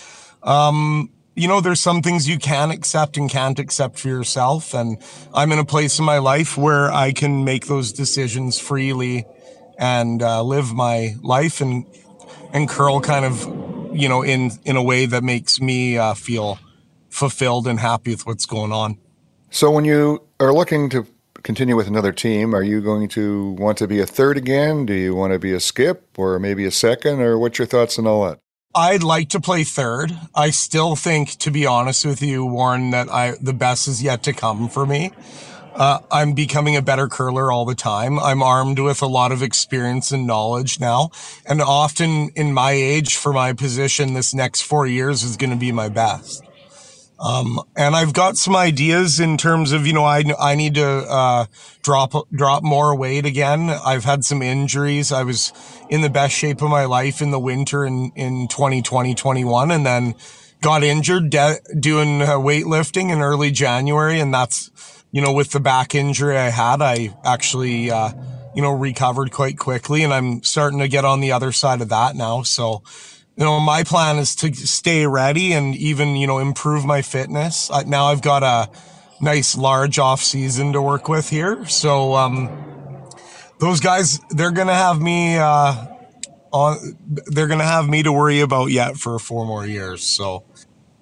um, 0.42 1.10
you 1.34 1.48
know, 1.48 1.60
there's 1.60 1.80
some 1.80 2.02
things 2.02 2.28
you 2.28 2.38
can 2.38 2.70
accept 2.70 3.16
and 3.16 3.28
can't 3.28 3.58
accept 3.58 3.98
for 3.98 4.08
yourself. 4.08 4.74
And 4.74 4.98
I'm 5.32 5.50
in 5.52 5.58
a 5.58 5.64
place 5.64 5.98
in 5.98 6.04
my 6.04 6.18
life 6.18 6.56
where 6.56 6.92
I 6.92 7.12
can 7.12 7.44
make 7.44 7.66
those 7.66 7.92
decisions 7.92 8.58
freely 8.58 9.26
and 9.78 10.22
uh, 10.22 10.42
live 10.42 10.72
my 10.72 11.16
life 11.22 11.60
and 11.60 11.84
and 12.52 12.68
curl 12.68 13.00
kind 13.00 13.24
of, 13.24 13.42
you 13.94 14.08
know, 14.08 14.22
in 14.22 14.52
in 14.64 14.76
a 14.76 14.82
way 14.82 15.06
that 15.06 15.24
makes 15.24 15.60
me 15.60 15.98
uh, 15.98 16.14
feel 16.14 16.58
fulfilled 17.10 17.66
and 17.66 17.80
happy 17.80 18.12
with 18.12 18.26
what's 18.26 18.46
going 18.46 18.72
on. 18.72 18.98
So 19.50 19.70
when 19.70 19.84
you 19.84 20.22
are 20.38 20.52
looking 20.52 20.88
to 20.90 21.06
continue 21.42 21.76
with 21.76 21.88
another 21.88 22.12
team, 22.12 22.54
are 22.54 22.62
you 22.62 22.80
going 22.80 23.08
to 23.08 23.50
want 23.58 23.78
to 23.78 23.86
be 23.86 24.00
a 24.00 24.06
third 24.06 24.36
again? 24.36 24.86
Do 24.86 24.94
you 24.94 25.14
want 25.14 25.32
to 25.32 25.38
be 25.38 25.52
a 25.52 25.60
skip 25.60 26.16
or 26.16 26.38
maybe 26.38 26.64
a 26.64 26.70
second? 26.70 27.20
Or 27.20 27.38
what's 27.38 27.58
your 27.58 27.66
thoughts 27.66 27.98
on 27.98 28.06
all 28.06 28.24
that? 28.24 28.40
I'd 28.74 29.04
like 29.04 29.28
to 29.30 29.40
play 29.40 29.62
third. 29.62 30.18
I 30.34 30.50
still 30.50 30.96
think, 30.96 31.36
to 31.38 31.50
be 31.50 31.64
honest 31.64 32.04
with 32.04 32.20
you, 32.20 32.44
Warren, 32.44 32.90
that 32.90 33.08
I 33.08 33.34
the 33.40 33.52
best 33.52 33.86
is 33.86 34.02
yet 34.02 34.24
to 34.24 34.32
come 34.32 34.68
for 34.68 34.84
me. 34.84 35.12
Uh, 35.74 35.98
I'm 36.10 36.34
becoming 36.34 36.76
a 36.76 36.82
better 36.82 37.08
curler 37.08 37.50
all 37.50 37.64
the 37.64 37.74
time. 37.74 38.18
I'm 38.18 38.42
armed 38.42 38.78
with 38.78 39.02
a 39.02 39.06
lot 39.06 39.32
of 39.32 39.42
experience 39.42 40.12
and 40.12 40.26
knowledge 40.26 40.78
now. 40.78 41.10
And 41.46 41.60
often 41.60 42.30
in 42.36 42.52
my 42.52 42.72
age, 42.72 43.16
for 43.16 43.32
my 43.32 43.52
position, 43.52 44.14
this 44.14 44.34
next 44.34 44.62
four 44.62 44.86
years 44.86 45.24
is 45.24 45.36
going 45.36 45.50
to 45.50 45.56
be 45.56 45.72
my 45.72 45.88
best. 45.88 46.44
Um, 47.24 47.58
and 47.74 47.96
I've 47.96 48.12
got 48.12 48.36
some 48.36 48.54
ideas 48.54 49.18
in 49.18 49.38
terms 49.38 49.72
of, 49.72 49.86
you 49.86 49.94
know, 49.94 50.04
I, 50.04 50.24
I 50.38 50.54
need 50.54 50.74
to, 50.74 50.86
uh, 50.86 51.46
drop, 51.82 52.12
drop 52.30 52.62
more 52.62 52.94
weight 52.94 53.24
again. 53.24 53.70
I've 53.70 54.04
had 54.04 54.26
some 54.26 54.42
injuries. 54.42 55.10
I 55.10 55.22
was 55.22 55.50
in 55.88 56.02
the 56.02 56.10
best 56.10 56.34
shape 56.34 56.60
of 56.60 56.68
my 56.68 56.84
life 56.84 57.22
in 57.22 57.30
the 57.30 57.38
winter 57.38 57.86
in, 57.86 58.12
in 58.14 58.46
2020, 58.48 59.14
21, 59.14 59.70
and 59.70 59.86
then 59.86 60.14
got 60.60 60.82
injured 60.82 61.30
de- 61.30 61.60
doing 61.80 62.20
uh, 62.20 62.32
weightlifting 62.32 63.10
in 63.10 63.22
early 63.22 63.50
January. 63.50 64.20
And 64.20 64.34
that's, 64.34 64.70
you 65.10 65.22
know, 65.22 65.32
with 65.32 65.50
the 65.52 65.60
back 65.60 65.94
injury 65.94 66.36
I 66.36 66.50
had, 66.50 66.82
I 66.82 67.16
actually, 67.24 67.90
uh, 67.90 68.10
you 68.54 68.60
know, 68.60 68.72
recovered 68.72 69.32
quite 69.32 69.58
quickly 69.58 70.04
and 70.04 70.12
I'm 70.12 70.42
starting 70.42 70.80
to 70.80 70.88
get 70.88 71.06
on 71.06 71.20
the 71.20 71.32
other 71.32 71.52
side 71.52 71.80
of 71.80 71.88
that 71.88 72.16
now. 72.16 72.42
So, 72.42 72.82
you 73.36 73.44
know, 73.44 73.58
my 73.58 73.82
plan 73.82 74.18
is 74.18 74.34
to 74.36 74.54
stay 74.54 75.06
ready 75.06 75.52
and 75.52 75.74
even, 75.74 76.16
you 76.16 76.26
know, 76.26 76.38
improve 76.38 76.84
my 76.84 77.02
fitness. 77.02 77.70
Uh, 77.70 77.82
now 77.86 78.06
I've 78.06 78.22
got 78.22 78.42
a 78.42 78.70
nice 79.20 79.56
large 79.56 79.98
off 79.98 80.22
season 80.22 80.72
to 80.72 80.82
work 80.82 81.08
with 81.08 81.28
here. 81.28 81.66
So, 81.66 82.14
um, 82.14 82.48
those 83.58 83.80
guys, 83.80 84.20
they're 84.30 84.52
going 84.52 84.68
to 84.68 84.74
have 84.74 85.00
me, 85.00 85.36
uh, 85.36 85.86
on, 86.52 86.78
they're 87.26 87.48
going 87.48 87.58
to 87.58 87.64
have 87.64 87.88
me 87.88 88.04
to 88.04 88.12
worry 88.12 88.40
about 88.40 88.66
yet 88.66 88.96
for 88.96 89.18
four 89.18 89.44
more 89.44 89.66
years. 89.66 90.04
So, 90.04 90.44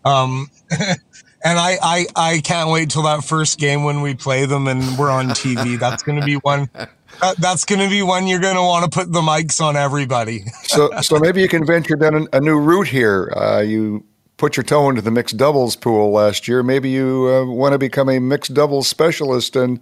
um, 0.04 0.48
and 0.70 1.58
I, 1.58 1.78
I, 1.82 2.06
I 2.16 2.40
can't 2.40 2.70
wait 2.70 2.88
till 2.90 3.02
that 3.02 3.24
first 3.24 3.58
game 3.58 3.84
when 3.84 4.00
we 4.00 4.14
play 4.14 4.46
them 4.46 4.68
and 4.68 4.96
we're 4.96 5.10
on 5.10 5.28
TV. 5.30 5.78
That's 5.78 6.02
going 6.02 6.18
to 6.18 6.24
be 6.24 6.36
one 6.36 6.70
that, 7.22 7.36
that's 7.38 7.64
going 7.64 7.80
to 7.80 7.88
be 7.88 8.02
when 8.02 8.26
you're 8.26 8.40
going 8.40 8.56
to 8.56 8.62
want 8.62 8.84
to 8.84 8.90
put 8.90 9.12
the 9.12 9.20
mics 9.20 9.60
on 9.60 9.76
everybody. 9.76 10.40
so, 10.64 10.90
so 11.00 11.18
maybe 11.18 11.40
you 11.40 11.48
can 11.48 11.64
venture 11.64 11.96
down 11.96 12.26
a 12.32 12.40
new 12.40 12.58
route 12.58 12.88
here. 12.88 13.32
Uh, 13.36 13.60
you 13.60 14.04
put 14.36 14.56
your 14.56 14.64
toe 14.64 14.90
into 14.90 15.00
the 15.00 15.10
mixed 15.10 15.36
doubles 15.36 15.76
pool 15.76 16.10
last 16.10 16.48
year. 16.48 16.62
Maybe 16.64 16.90
you 16.90 17.28
uh, 17.28 17.46
want 17.46 17.72
to 17.72 17.78
become 17.78 18.08
a 18.08 18.18
mixed 18.18 18.54
doubles 18.54 18.88
specialist 18.88 19.54
and 19.54 19.80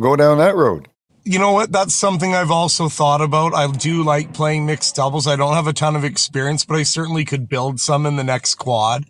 go 0.00 0.16
down 0.16 0.38
that 0.38 0.56
road. 0.56 0.88
You 1.22 1.38
know 1.38 1.52
what? 1.52 1.72
That's 1.72 1.94
something 1.94 2.34
I've 2.34 2.50
also 2.50 2.88
thought 2.88 3.22
about. 3.22 3.54
I 3.54 3.70
do 3.70 4.02
like 4.02 4.34
playing 4.34 4.66
mixed 4.66 4.96
doubles. 4.96 5.26
I 5.26 5.36
don't 5.36 5.54
have 5.54 5.68
a 5.68 5.72
ton 5.72 5.96
of 5.96 6.04
experience, 6.04 6.64
but 6.64 6.74
I 6.74 6.82
certainly 6.82 7.24
could 7.24 7.48
build 7.48 7.80
some 7.80 8.04
in 8.04 8.16
the 8.16 8.24
next 8.24 8.56
quad. 8.56 9.04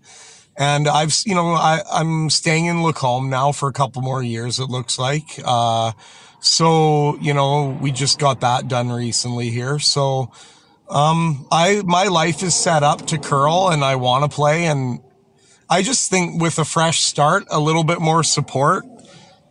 And 0.57 0.87
I've, 0.87 1.13
you 1.27 1.35
know, 1.35 1.55
I, 1.55 1.81
I'm 1.91 2.31
staying 2.31 2.67
in 2.67 2.85
Lacombe 2.85 3.29
now 3.29 3.51
for 3.51 3.69
a 3.69 3.73
couple 3.73 4.03
more 4.03 4.23
years, 4.23 4.61
it 4.61 4.69
looks 4.69 4.99
like. 4.99 5.41
Uh, 5.45 5.93
so, 6.45 7.17
you 7.21 7.33
know, 7.33 7.77
we 7.81 7.91
just 7.91 8.19
got 8.19 8.41
that 8.41 8.69
done 8.69 8.91
recently 8.91 9.49
here. 9.49 9.79
So, 9.79 10.31
um, 10.91 11.47
I, 11.51 11.81
my 11.87 12.05
life 12.05 12.43
is 12.43 12.55
set 12.55 12.83
up 12.83 13.07
to 13.07 13.19
curl 13.19 13.71
and 13.71 13.83
I 13.83 13.97
want 13.97 14.31
to 14.31 14.35
play. 14.35 14.67
And 14.67 15.01
I 15.71 15.81
just 15.81 16.11
think 16.11 16.43
with 16.43 16.59
a 16.59 16.67
fresh 16.67 17.01
start, 17.01 17.45
a 17.51 17.59
little 17.59 17.83
bit 17.83 17.99
more 17.99 18.23
support, 18.23 18.85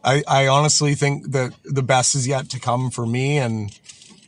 I, 0.03 0.21
I 0.27 0.47
honestly 0.47 0.93
think 0.93 1.32
that 1.32 1.53
the 1.65 1.82
best 1.82 2.13
is 2.13 2.27
yet 2.27 2.49
to 2.49 2.60
come 2.60 2.91
for 2.91 3.08
me. 3.08 3.39
And, 3.39 3.75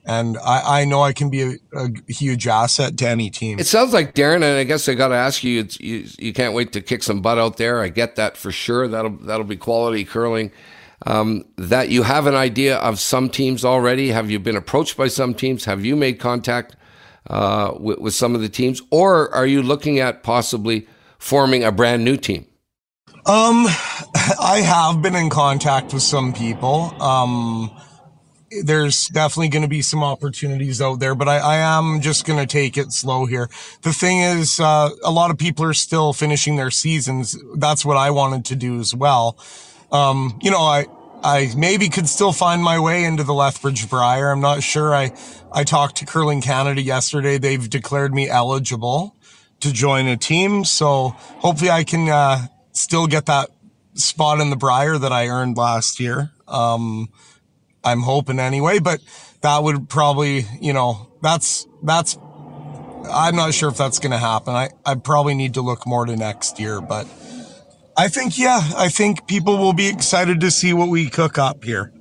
and 0.03 0.35
I, 0.39 0.81
I 0.81 0.85
know 0.85 1.03
I 1.03 1.13
can 1.13 1.29
be 1.29 1.43
a, 1.43 1.53
a, 1.75 1.89
huge 2.07 2.47
asset 2.47 2.97
to 2.97 3.07
any 3.07 3.29
team. 3.29 3.59
It 3.59 3.67
sounds 3.67 3.93
like 3.93 4.15
Darren, 4.15 4.37
and 4.37 4.57
I 4.57 4.63
guess 4.63 4.89
I 4.89 4.95
got 4.95 5.09
to 5.09 5.15
ask 5.15 5.43
you, 5.43 5.67
you, 5.79 6.07
you 6.17 6.33
can't 6.33 6.55
wait 6.55 6.73
to 6.73 6.81
kick 6.81 7.03
some 7.03 7.21
butt 7.21 7.37
out 7.37 7.57
there. 7.57 7.81
I 7.81 7.89
get 7.89 8.15
that 8.15 8.37
for 8.37 8.51
sure. 8.51 8.87
That'll 8.87 9.17
that'll 9.17 9.45
be 9.45 9.57
quality 9.57 10.05
curling 10.05 10.51
um, 11.05 11.45
that 11.57 11.89
you 11.89 12.03
have 12.03 12.27
an 12.27 12.35
idea 12.35 12.77
of 12.77 12.99
some 12.99 13.29
teams 13.29 13.63
already? 13.63 14.09
Have 14.09 14.29
you 14.29 14.39
been 14.39 14.55
approached 14.55 14.97
by 14.97 15.07
some 15.07 15.33
teams? 15.33 15.65
Have 15.65 15.85
you 15.85 15.95
made 15.95 16.19
contact 16.19 16.75
uh, 17.29 17.73
with, 17.79 17.99
with, 17.99 18.13
some 18.13 18.35
of 18.35 18.41
the 18.41 18.49
teams, 18.49 18.81
or 18.91 19.33
are 19.33 19.47
you 19.47 19.63
looking 19.63 19.99
at 19.99 20.23
possibly 20.23 20.87
forming 21.17 21.63
a 21.63 21.71
brand 21.71 22.03
new 22.03 22.17
team? 22.17 22.45
Um, 23.25 23.65
I 24.39 24.61
have 24.63 25.01
been 25.01 25.15
in 25.15 25.29
contact 25.29 25.93
with 25.93 26.03
some 26.03 26.33
people. 26.33 26.93
Um, 27.01 27.71
there's 28.63 29.07
definitely 29.07 29.49
going 29.49 29.63
to 29.63 29.67
be 29.67 29.81
some 29.81 30.03
opportunities 30.03 30.81
out 30.81 30.99
there, 30.99 31.15
but 31.15 31.27
I, 31.27 31.37
I 31.37 31.55
am 31.57 31.99
just 32.01 32.25
going 32.25 32.39
to 32.39 32.45
take 32.45 32.77
it 32.77 32.91
slow 32.91 33.25
here. 33.25 33.49
The 33.81 33.91
thing 33.91 34.19
is, 34.19 34.59
uh, 34.59 34.89
a 35.03 35.11
lot 35.11 35.31
of 35.31 35.37
people 35.37 35.65
are 35.65 35.73
still 35.73 36.13
finishing 36.13 36.55
their 36.55 36.71
seasons. 36.71 37.35
That's 37.55 37.83
what 37.83 37.97
I 37.97 38.11
wanted 38.11 38.45
to 38.45 38.55
do 38.55 38.79
as 38.79 38.93
well. 38.93 39.37
Um, 39.91 40.39
you 40.41 40.51
know, 40.51 40.61
I, 40.61 40.85
I 41.25 41.51
maybe 41.57 41.89
could 41.89 42.07
still 42.07 42.31
find 42.31 42.61
my 42.63 42.77
way 42.77 43.03
into 43.03 43.23
the 43.23 43.33
Lethbridge 43.33 43.89
Brier. 43.89 44.29
I'm 44.29 44.41
not 44.41 44.61
sure. 44.61 44.93
I, 44.93 45.11
I 45.51 45.63
talked 45.63 45.95
to 45.97 46.05
Curling 46.05 46.41
Canada 46.41 46.83
yesterday. 46.83 47.39
They've 47.39 47.67
declared 47.67 48.13
me 48.13 48.29
eligible 48.29 49.15
to 49.61 49.73
join 49.73 50.05
a 50.05 50.17
team. 50.17 50.63
So 50.63 51.15
hopefully 51.39 51.71
I 51.71 51.83
can, 51.83 52.09
uh, 52.09 52.45
still 52.73 53.07
get 53.07 53.25
that 53.25 53.49
spot 53.95 54.39
in 54.39 54.51
the 54.51 54.55
Brier 54.55 54.99
that 54.99 55.11
I 55.11 55.29
earned 55.29 55.57
last 55.57 55.99
year. 55.99 56.29
Um, 56.47 57.09
I'm 57.83 58.01
hoping 58.01 58.37
anyway, 58.37 58.77
but 58.77 59.01
that 59.41 59.63
would 59.63 59.89
probably, 59.89 60.45
you 60.61 60.73
know, 60.73 61.09
that's, 61.23 61.65
that's, 61.81 62.19
I'm 63.11 63.35
not 63.35 63.55
sure 63.55 63.69
if 63.69 63.77
that's 63.77 63.97
going 63.97 64.11
to 64.11 64.19
happen. 64.19 64.53
I, 64.53 64.69
I 64.85 64.93
probably 64.93 65.33
need 65.33 65.55
to 65.55 65.61
look 65.61 65.87
more 65.87 66.05
to 66.05 66.15
next 66.15 66.59
year, 66.59 66.81
but, 66.81 67.07
I 67.97 68.07
think, 68.09 68.37
yeah, 68.37 68.61
I 68.75 68.89
think 68.89 69.27
people 69.27 69.57
will 69.57 69.73
be 69.73 69.87
excited 69.87 70.41
to 70.41 70.51
see 70.51 70.73
what 70.73 70.89
we 70.89 71.09
cook 71.09 71.37
up 71.37 71.63
here. 71.63 71.93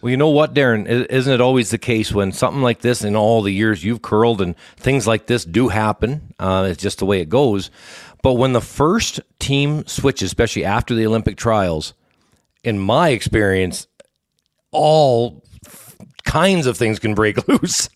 Well, 0.00 0.10
you 0.10 0.16
know 0.16 0.30
what, 0.30 0.54
Darren? 0.54 0.86
Isn't 0.86 1.32
it 1.32 1.40
always 1.40 1.70
the 1.70 1.78
case 1.78 2.12
when 2.12 2.32
something 2.32 2.62
like 2.62 2.80
this, 2.80 3.04
in 3.04 3.14
all 3.14 3.42
the 3.42 3.52
years 3.52 3.84
you've 3.84 4.02
curled, 4.02 4.40
and 4.40 4.56
things 4.76 5.06
like 5.06 5.26
this 5.26 5.44
do 5.44 5.68
happen? 5.68 6.34
Uh, 6.38 6.68
it's 6.70 6.82
just 6.82 6.98
the 6.98 7.06
way 7.06 7.20
it 7.20 7.28
goes. 7.28 7.70
But 8.22 8.34
when 8.34 8.52
the 8.54 8.60
first 8.60 9.20
team 9.38 9.86
switches, 9.86 10.28
especially 10.28 10.64
after 10.64 10.94
the 10.94 11.06
Olympic 11.06 11.36
trials, 11.36 11.94
in 12.64 12.78
my 12.78 13.10
experience, 13.10 13.86
all 14.72 15.44
kinds 16.24 16.66
of 16.66 16.76
things 16.76 16.98
can 16.98 17.14
break 17.14 17.46
loose 17.62 17.88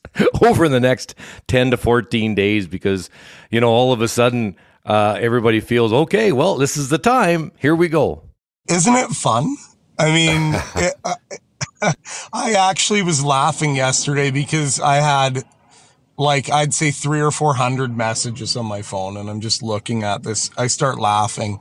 over 0.43 0.69
the 0.69 0.81
next 0.81 1.15
10 1.49 1.71
to 1.71 1.77
14 1.77 2.35
days 2.35 2.67
because, 2.67 3.09
you 3.51 3.61
know, 3.61 3.71
all 3.71 3.93
of 3.93 4.01
a 4.01 4.09
sudden 4.09 4.57
uh, 4.85 5.19
everybody 5.21 5.61
feels, 5.61 5.93
okay, 5.93 6.33
well, 6.33 6.57
this 6.57 6.77
is 6.77 6.89
the 6.89 6.99
time. 6.99 7.53
Here 7.59 7.75
we 7.75 7.89
go. 7.89 8.23
Isn't 8.69 8.95
it 8.95 9.11
fun? 9.11 9.57
I 9.99 10.13
mean, 10.13 10.55
it, 10.77 10.95
I, 11.05 11.95
I 12.33 12.53
actually 12.71 13.03
was 13.03 13.25
laughing 13.25 13.77
yesterday 13.77 14.31
because 14.31 14.81
I 14.81 14.97
had 14.97 15.45
like 16.17 16.51
I'd 16.51 16.75
say 16.75 16.91
three 16.91 17.21
or 17.21 17.31
four 17.31 17.55
hundred 17.55 17.97
messages 17.97 18.57
on 18.57 18.67
my 18.67 18.83
phone, 18.83 19.17
and 19.17 19.29
I'm 19.29 19.41
just 19.41 19.63
looking 19.63 20.03
at 20.03 20.23
this. 20.23 20.51
I 20.57 20.69
start 20.69 20.99
laughing, 20.99 21.61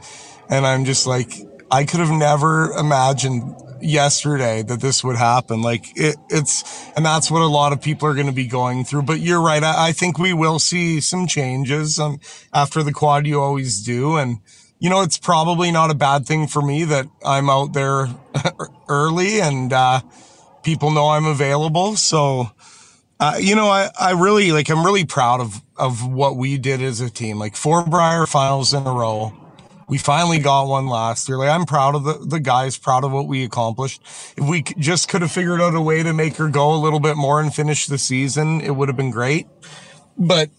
and 0.49 0.65
I'm 0.65 0.85
just 0.85 1.07
like, 1.07 1.33
I 1.73 1.85
could 1.85 2.01
have 2.01 2.11
never 2.11 2.71
imagined 2.73 3.55
yesterday 3.81 4.61
that 4.61 4.79
this 4.79 5.03
would 5.03 5.15
happen. 5.15 5.63
Like 5.63 5.87
it, 5.97 6.17
it's, 6.29 6.87
and 6.95 7.03
that's 7.03 7.31
what 7.31 7.41
a 7.41 7.47
lot 7.47 7.73
of 7.73 7.81
people 7.81 8.07
are 8.07 8.13
going 8.13 8.27
to 8.27 8.31
be 8.31 8.45
going 8.45 8.85
through. 8.85 9.01
But 9.01 9.21
you're 9.21 9.41
right. 9.41 9.63
I, 9.63 9.87
I 9.87 9.91
think 9.91 10.19
we 10.19 10.33
will 10.33 10.59
see 10.59 11.01
some 11.01 11.25
changes 11.25 11.97
um, 11.97 12.19
after 12.53 12.83
the 12.83 12.93
quad. 12.93 13.25
You 13.25 13.41
always 13.41 13.81
do, 13.81 14.17
and 14.17 14.37
you 14.77 14.87
know, 14.87 15.01
it's 15.01 15.17
probably 15.17 15.71
not 15.71 15.89
a 15.89 15.95
bad 15.95 16.27
thing 16.27 16.45
for 16.45 16.61
me 16.61 16.83
that 16.83 17.07
I'm 17.25 17.49
out 17.49 17.73
there 17.73 18.07
early 18.87 19.41
and 19.41 19.73
uh, 19.73 20.01
people 20.61 20.91
know 20.91 21.09
I'm 21.09 21.25
available. 21.25 21.95
So, 21.95 22.51
uh, 23.19 23.37
you 23.39 23.55
know, 23.55 23.69
I, 23.69 23.89
I 23.99 24.11
really 24.11 24.51
like, 24.51 24.69
I'm 24.69 24.85
really 24.85 25.05
proud 25.05 25.41
of, 25.41 25.63
of 25.75 26.05
what 26.05 26.35
we 26.35 26.59
did 26.59 26.83
as 26.83 27.01
a 27.01 27.09
team, 27.09 27.39
like 27.39 27.55
four 27.55 27.83
Brier 27.83 28.27
finals 28.27 28.75
in 28.75 28.85
a 28.85 28.91
row 28.91 29.33
we 29.93 29.99
finally 29.99 30.39
got 30.39 30.63
one 30.63 30.87
last 30.87 31.29
year. 31.29 31.37
Like 31.37 31.49
I'm 31.49 31.65
proud 31.65 31.93
of 31.93 32.03
the, 32.03 32.13
the 32.13 32.39
guys, 32.39 32.79
proud 32.79 33.03
of 33.03 33.11
what 33.11 33.27
we 33.27 33.43
accomplished. 33.43 34.01
If 34.35 34.43
we 34.43 34.63
just 34.63 35.07
could 35.07 35.21
have 35.21 35.31
figured 35.31 35.61
out 35.61 35.75
a 35.75 35.81
way 35.81 36.01
to 36.01 36.13
make 36.13 36.37
her 36.37 36.49
go 36.49 36.73
a 36.73 36.81
little 36.81 36.99
bit 36.99 37.15
more 37.15 37.39
and 37.39 37.53
finish 37.53 37.85
the 37.85 37.99
season, 37.99 38.59
it 38.61 38.71
would 38.71 38.89
have 38.89 38.97
been 38.97 39.11
great. 39.11 39.45
But 40.17 40.49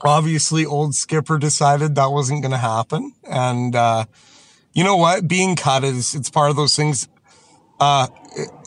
obviously 0.00 0.64
old 0.64 0.94
skipper 0.94 1.36
decided 1.36 1.96
that 1.96 2.06
wasn't 2.06 2.40
going 2.40 2.52
to 2.52 2.56
happen. 2.56 3.12
And, 3.24 3.76
uh, 3.76 4.06
you 4.72 4.84
know 4.84 4.96
what? 4.96 5.28
Being 5.28 5.54
cut 5.54 5.84
is, 5.84 6.14
it's 6.14 6.30
part 6.30 6.48
of 6.48 6.56
those 6.56 6.74
things. 6.74 7.08
Uh, 7.78 8.06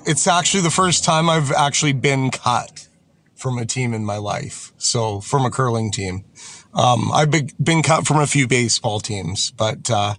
it's 0.06 0.28
actually 0.28 0.62
the 0.62 0.70
first 0.70 1.04
time 1.04 1.32
I've 1.32 1.52
actually 1.52 1.94
been 1.94 2.30
cut 2.30 2.88
from 3.34 3.58
a 3.58 3.66
team 3.66 3.96
in 3.96 4.06
my 4.06 4.18
life. 4.18 4.72
So 4.78 5.20
from 5.20 5.46
a 5.46 5.50
curling 5.50 5.90
team. 5.90 6.26
Um, 6.74 7.12
I've 7.12 7.32
been, 7.32 7.84
cut 7.84 8.08
from 8.08 8.20
a 8.20 8.28
few 8.28 8.48
baseball 8.48 9.00
teams, 9.00 9.52
but, 9.52 9.90
uh, 9.92 10.16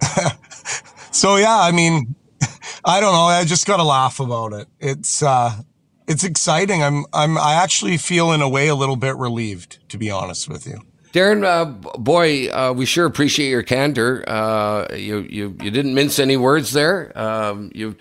so 1.10 1.36
yeah, 1.36 1.58
I 1.60 1.72
mean, 1.72 2.14
I 2.84 3.00
don't 3.00 3.12
know. 3.12 3.24
I 3.24 3.44
just 3.44 3.66
got 3.66 3.76
to 3.76 3.84
laugh 3.84 4.20
about 4.20 4.52
it. 4.52 4.68
It's, 4.80 5.22
uh, 5.22 5.60
it's 6.06 6.24
exciting. 6.24 6.82
I'm, 6.82 7.04
I'm, 7.12 7.36
I 7.36 7.54
actually 7.54 7.96
feel 7.98 8.32
in 8.32 8.40
a 8.40 8.48
way 8.48 8.68
a 8.68 8.74
little 8.74 8.96
bit 8.96 9.16
relieved, 9.16 9.78
to 9.90 9.98
be 9.98 10.10
honest 10.10 10.48
with 10.48 10.66
you. 10.66 10.80
Darren, 11.12 11.44
uh, 11.44 11.66
boy, 11.96 12.48
uh, 12.48 12.72
we 12.72 12.86
sure 12.86 13.06
appreciate 13.06 13.48
your 13.48 13.62
candor. 13.62 14.24
Uh, 14.26 14.88
you, 14.94 15.20
you, 15.20 15.56
you 15.62 15.70
didn't 15.70 15.94
mince 15.94 16.18
any 16.18 16.36
words 16.36 16.72
there. 16.72 17.16
Um, 17.16 17.70
you 17.72 17.96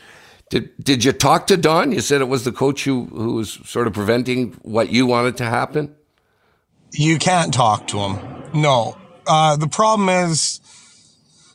did. 0.50 0.72
Did 0.84 1.06
you 1.06 1.12
talk 1.12 1.48
to 1.48 1.58
Don? 1.58 1.92
You 1.92 2.02
said 2.02 2.22
it 2.22 2.28
was 2.28 2.44
the 2.44 2.52
coach 2.52 2.84
who 2.86 3.06
who 3.06 3.36
was 3.36 3.60
sort 3.66 3.88
of 3.88 3.94
preventing 3.94 4.54
what 4.62 4.90
you 4.90 5.06
wanted 5.06 5.38
to 5.38 5.46
happen. 5.46 5.96
You 6.94 7.18
can't 7.18 7.54
talk 7.54 7.88
to 7.88 7.98
him. 7.98 8.44
No. 8.54 8.96
Uh, 9.26 9.56
the 9.56 9.68
problem 9.68 10.10
is, 10.10 10.62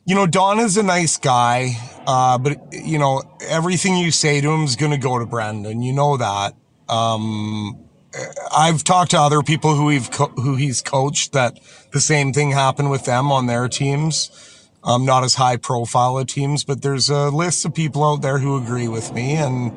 you 0.04 0.14
know, 0.14 0.26
Don 0.26 0.58
is 0.58 0.76
a 0.76 0.82
nice 0.82 1.16
guy, 1.16 1.76
uh, 2.06 2.38
but 2.38 2.58
you 2.72 2.98
know, 2.98 3.22
everything 3.42 3.96
you 3.96 4.10
say 4.10 4.40
to 4.40 4.50
him 4.50 4.64
is 4.64 4.74
going 4.74 4.90
to 4.90 4.98
go 4.98 5.18
to 5.18 5.26
Brendan. 5.26 5.82
You 5.82 5.92
know 5.92 6.16
that. 6.16 6.54
Um, 6.88 7.78
I've 8.56 8.82
talked 8.82 9.12
to 9.12 9.20
other 9.20 9.42
people 9.42 9.74
who 9.74 9.84
we've 9.84 10.10
co- 10.10 10.32
who 10.36 10.56
he's 10.56 10.82
coached 10.82 11.32
that 11.34 11.60
the 11.92 12.00
same 12.00 12.32
thing 12.32 12.50
happened 12.50 12.90
with 12.90 13.04
them 13.04 13.30
on 13.30 13.46
their 13.46 13.68
teams. 13.68 14.30
Um, 14.82 15.04
not 15.04 15.24
as 15.24 15.34
high 15.34 15.56
profile 15.56 16.18
of 16.18 16.26
teams, 16.26 16.64
but 16.64 16.82
there's 16.82 17.10
a 17.10 17.28
list 17.28 17.64
of 17.64 17.74
people 17.74 18.04
out 18.04 18.22
there 18.22 18.38
who 18.38 18.56
agree 18.56 18.88
with 18.88 19.12
me, 19.12 19.34
and 19.34 19.72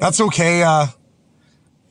that's 0.00 0.20
okay. 0.20 0.62
Uh, 0.62 0.86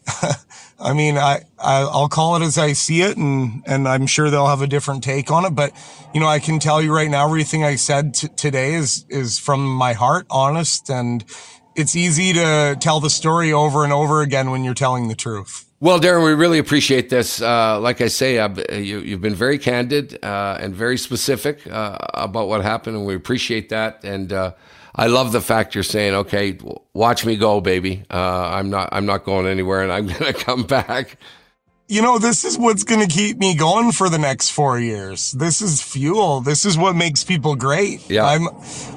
I 0.80 0.94
mean, 0.94 1.18
I, 1.18 1.44
I 1.58 1.84
will 1.84 2.10
call 2.10 2.36
it 2.36 2.42
as 2.42 2.58
I 2.58 2.74
see 2.74 3.02
it, 3.02 3.18
and 3.18 3.64
and 3.66 3.88
I'm 3.88 4.08
sure 4.08 4.30
they'll 4.30 4.48
have 4.48 4.62
a 4.62 4.68
different 4.68 5.04
take 5.04 5.32
on 5.32 5.46
it. 5.46 5.52
But 5.52 5.72
you 6.14 6.20
know, 6.20 6.28
I 6.28 6.40
can 6.40 6.60
tell 6.60 6.82
you 6.82 6.94
right 6.94 7.10
now, 7.10 7.26
everything 7.26 7.64
I 7.64 7.76
said 7.76 8.14
t- 8.14 8.28
today 8.30 8.74
is 8.74 9.06
is 9.10 9.40
from 9.40 9.66
my 9.66 9.94
heart, 9.94 10.26
honest, 10.30 10.90
and 10.90 11.24
it's 11.76 11.96
easy 11.96 12.34
to 12.34 12.78
tell 12.80 13.00
the 13.00 13.10
story 13.10 13.54
over 13.54 13.84
and 13.84 13.94
over 13.94 14.22
again 14.22 14.52
when 14.52 14.64
you're 14.64 14.74
telling 14.74 15.08
the 15.08 15.16
truth. 15.16 15.66
Well, 15.82 16.00
Darren, 16.00 16.24
we 16.26 16.34
really 16.34 16.58
appreciate 16.58 17.10
this. 17.10 17.42
Uh, 17.42 17.80
like 17.80 18.02
I 18.02 18.08
say, 18.08 18.40
uh, 18.40 18.50
you, 18.76 19.12
have 19.12 19.22
been 19.22 19.36
very 19.36 19.58
candid 19.58 20.18
uh, 20.24 20.58
and 20.60 20.74
very 20.74 20.98
specific 20.98 21.68
uh, 21.68 21.98
about 22.14 22.48
what 22.48 22.62
happened, 22.64 22.96
and 22.96 23.06
we 23.06 23.14
appreciate 23.14 23.70
that. 23.70 24.04
And 24.04 24.32
uh, 24.32 24.54
I 24.98 25.08
love 25.08 25.34
the 25.34 25.42
fact 25.42 25.76
you're 25.76 25.84
saying, 25.84 26.16
okay, 26.16 26.58
watch 26.94 27.26
me 27.26 27.36
go, 27.36 27.60
baby. 27.60 28.04
Uh, 28.10 28.18
I'm 28.18 28.70
not, 28.70 28.90
I'm 28.94 29.06
not 29.06 29.26
going 29.26 29.46
anywhere 29.46 29.84
and 29.84 29.92
I'm 29.92 30.08
going 30.20 30.24
to 30.24 30.34
come 30.34 30.64
back. 30.64 31.18
You 31.88 32.02
know, 32.02 32.18
this 32.18 32.44
is 32.46 32.58
what's 32.58 32.84
going 32.84 33.08
to 33.08 33.14
keep 33.14 33.38
me 33.38 33.56
going 33.56 33.92
for 33.92 34.10
the 34.10 34.18
next 34.18 34.50
four 34.50 34.80
years. 34.80 35.34
This 35.34 35.62
is 35.62 35.82
fuel. 35.82 36.42
This 36.42 36.66
is 36.66 36.78
what 36.78 36.96
makes 36.96 37.24
people 37.24 37.56
great. 37.56 38.10
Yeah. 38.10 38.26
I'm, 38.26 38.48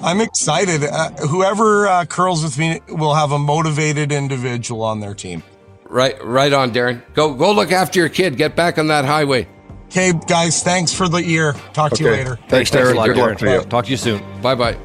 I'm 0.02 0.22
excited. 0.22 0.84
Uh, 0.84 1.10
whoever 1.26 1.86
uh, 1.86 2.04
curls 2.06 2.42
with 2.42 2.56
me 2.56 2.80
will 2.88 3.12
have 3.12 3.32
a 3.32 3.38
motivated 3.38 4.10
individual 4.10 4.82
on 4.82 5.00
their 5.00 5.14
team. 5.14 5.42
Right, 5.84 6.22
right 6.24 6.52
on, 6.52 6.70
Darren. 6.70 7.02
Go, 7.12 7.34
go 7.34 7.52
look 7.52 7.72
after 7.72 7.98
your 7.98 8.08
kid. 8.08 8.36
Get 8.36 8.56
back 8.56 8.78
on 8.78 8.86
that 8.86 9.04
highway. 9.04 9.48
Okay, 9.86 10.12
guys. 10.26 10.62
Thanks 10.62 10.92
for 10.92 11.08
the 11.08 11.18
ear. 11.18 11.54
Talk 11.72 11.92
okay. 11.92 11.96
to 11.96 12.04
you 12.04 12.10
later. 12.10 12.38
Thanks, 12.48 12.70
Darren. 12.70 12.94
Thanks 12.94 13.08
Good 13.08 13.16
luck 13.16 13.38
to 13.38 13.50
you. 13.50 13.60
Talk 13.62 13.84
to 13.86 13.90
you 13.90 13.96
soon. 13.96 14.22
Bye, 14.40 14.54
bye. 14.54 14.78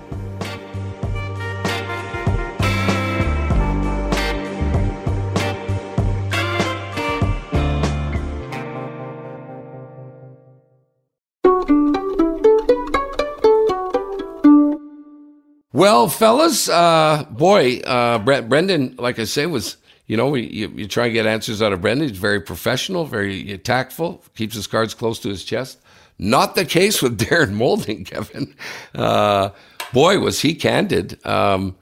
Well, 15.93 16.10
fellas, 16.10 16.69
uh, 16.69 17.23
boy, 17.29 17.77
uh, 17.82 18.17
Brendan, 18.17 18.95
like 18.97 19.19
I 19.19 19.25
say, 19.25 19.45
was 19.45 19.77
you 20.08 20.17
know 20.17 20.27
we, 20.27 20.41
you, 20.49 20.67
you 20.69 20.88
try 20.88 21.06
and 21.06 21.13
get 21.13 21.27
answers 21.27 21.62
out 21.62 21.71
of 21.71 21.82
Brendan. 21.82 22.08
He's 22.08 22.17
very 22.17 22.41
professional, 22.41 23.06
very 23.06 23.60
tactful, 23.60 24.23
keeps 24.34 24.56
his 24.56 24.65
cards 24.65 24.95
close 24.95 25.19
to 25.19 25.29
his 25.29 25.43
chest. 25.43 25.77
Not 26.17 26.56
the 26.56 26.65
case 26.65 27.03
with 27.03 27.19
Darren 27.19 27.51
Moulding, 27.51 28.06
Kevin. 28.06 28.56
Uh, 28.95 29.51
boy, 29.93 30.17
was 30.17 30.39
he 30.39 30.56
candid. 30.56 31.23
Um, 31.27 31.75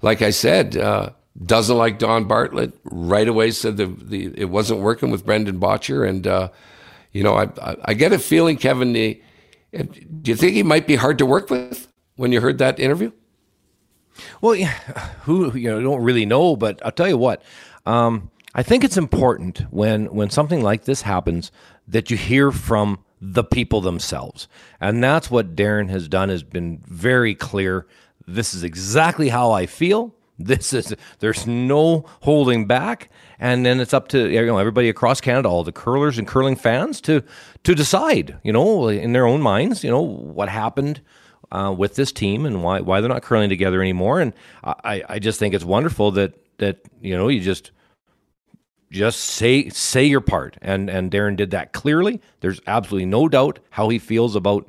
like 0.00 0.22
I 0.22 0.30
said, 0.30 0.76
uh, 0.76 1.10
doesn't 1.44 1.76
like 1.76 1.98
Don 1.98 2.28
Bartlett. 2.28 2.72
Right 2.84 3.26
away 3.26 3.50
said 3.50 3.78
the, 3.78 3.86
the 3.86 4.32
it 4.36 4.48
wasn't 4.48 4.78
working 4.78 5.10
with 5.10 5.26
Brendan 5.26 5.58
Bottcher. 5.58 6.08
and 6.08 6.24
uh, 6.24 6.50
you 7.10 7.24
know 7.24 7.34
I, 7.34 7.48
I, 7.60 7.76
I 7.86 7.94
get 7.94 8.12
a 8.12 8.20
feeling, 8.20 8.58
Kevin. 8.58 8.92
The, 8.92 9.20
do 9.72 10.30
you 10.30 10.36
think 10.36 10.52
he 10.52 10.62
might 10.62 10.86
be 10.86 10.94
hard 10.94 11.18
to 11.18 11.26
work 11.26 11.50
with 11.50 11.88
when 12.14 12.30
you 12.30 12.40
heard 12.40 12.58
that 12.58 12.78
interview? 12.78 13.10
Well, 14.40 14.54
who 15.22 15.56
you 15.56 15.70
know 15.70 15.80
don't 15.80 16.02
really 16.02 16.26
know, 16.26 16.56
but 16.56 16.80
I'll 16.84 16.92
tell 16.92 17.08
you 17.08 17.18
what. 17.18 17.42
Um, 17.84 18.30
I 18.54 18.62
think 18.62 18.84
it's 18.84 18.96
important 18.96 19.60
when 19.70 20.06
when 20.06 20.30
something 20.30 20.62
like 20.62 20.84
this 20.84 21.02
happens 21.02 21.52
that 21.86 22.10
you 22.10 22.16
hear 22.16 22.50
from 22.50 23.00
the 23.20 23.44
people 23.44 23.80
themselves, 23.80 24.48
and 24.80 25.02
that's 25.02 25.30
what 25.30 25.54
Darren 25.54 25.88
has 25.90 26.08
done. 26.08 26.28
Has 26.28 26.42
been 26.42 26.82
very 26.86 27.34
clear. 27.34 27.86
This 28.26 28.54
is 28.54 28.62
exactly 28.62 29.28
how 29.28 29.52
I 29.52 29.66
feel. 29.66 30.14
This 30.38 30.72
is 30.72 30.94
there's 31.20 31.46
no 31.46 32.04
holding 32.22 32.66
back, 32.66 33.10
and 33.38 33.64
then 33.64 33.80
it's 33.80 33.94
up 33.94 34.08
to 34.08 34.28
you 34.28 34.44
know 34.46 34.58
everybody 34.58 34.88
across 34.88 35.20
Canada, 35.20 35.48
all 35.48 35.64
the 35.64 35.72
curlers 35.72 36.18
and 36.18 36.26
curling 36.26 36.56
fans, 36.56 37.00
to 37.02 37.22
to 37.64 37.74
decide, 37.74 38.38
you 38.42 38.52
know, 38.52 38.88
in 38.88 39.12
their 39.12 39.26
own 39.26 39.40
minds, 39.40 39.82
you 39.82 39.90
know, 39.90 40.00
what 40.00 40.48
happened 40.48 41.00
uh, 41.52 41.74
with 41.76 41.94
this 41.96 42.12
team 42.12 42.46
and 42.46 42.62
why 42.62 42.80
why 42.80 43.00
they're 43.00 43.08
not 43.08 43.22
curling 43.22 43.48
together 43.48 43.80
anymore. 43.80 44.20
And 44.20 44.32
I, 44.64 45.02
I 45.08 45.18
just 45.18 45.38
think 45.38 45.54
it's 45.54 45.64
wonderful 45.64 46.10
that 46.12 46.34
that 46.58 46.80
you 47.00 47.16
know 47.16 47.28
you 47.28 47.40
just 47.40 47.70
just 48.90 49.20
say 49.20 49.68
say 49.68 50.04
your 50.04 50.20
part. 50.20 50.56
And 50.62 50.88
and 50.88 51.10
Darren 51.10 51.36
did 51.36 51.50
that 51.52 51.72
clearly. 51.72 52.20
There's 52.40 52.60
absolutely 52.66 53.06
no 53.06 53.28
doubt 53.28 53.58
how 53.70 53.88
he 53.88 53.98
feels 53.98 54.36
about 54.36 54.68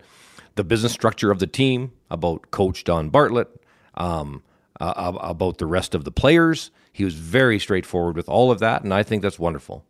the 0.55 0.63
business 0.63 0.91
structure 0.91 1.31
of 1.31 1.39
the 1.39 1.47
team, 1.47 1.91
about 2.09 2.51
Coach 2.51 2.83
Don 2.83 3.09
Bartlett, 3.09 3.47
um, 3.95 4.43
uh, 4.79 5.13
about 5.21 5.59
the 5.59 5.65
rest 5.65 5.95
of 5.95 6.03
the 6.03 6.11
players. 6.11 6.71
He 6.91 7.05
was 7.05 7.13
very 7.13 7.59
straightforward 7.59 8.15
with 8.15 8.27
all 8.27 8.51
of 8.51 8.59
that, 8.59 8.83
and 8.83 8.93
I 8.93 9.03
think 9.03 9.21
that's 9.21 9.37
wonderful. 9.37 9.85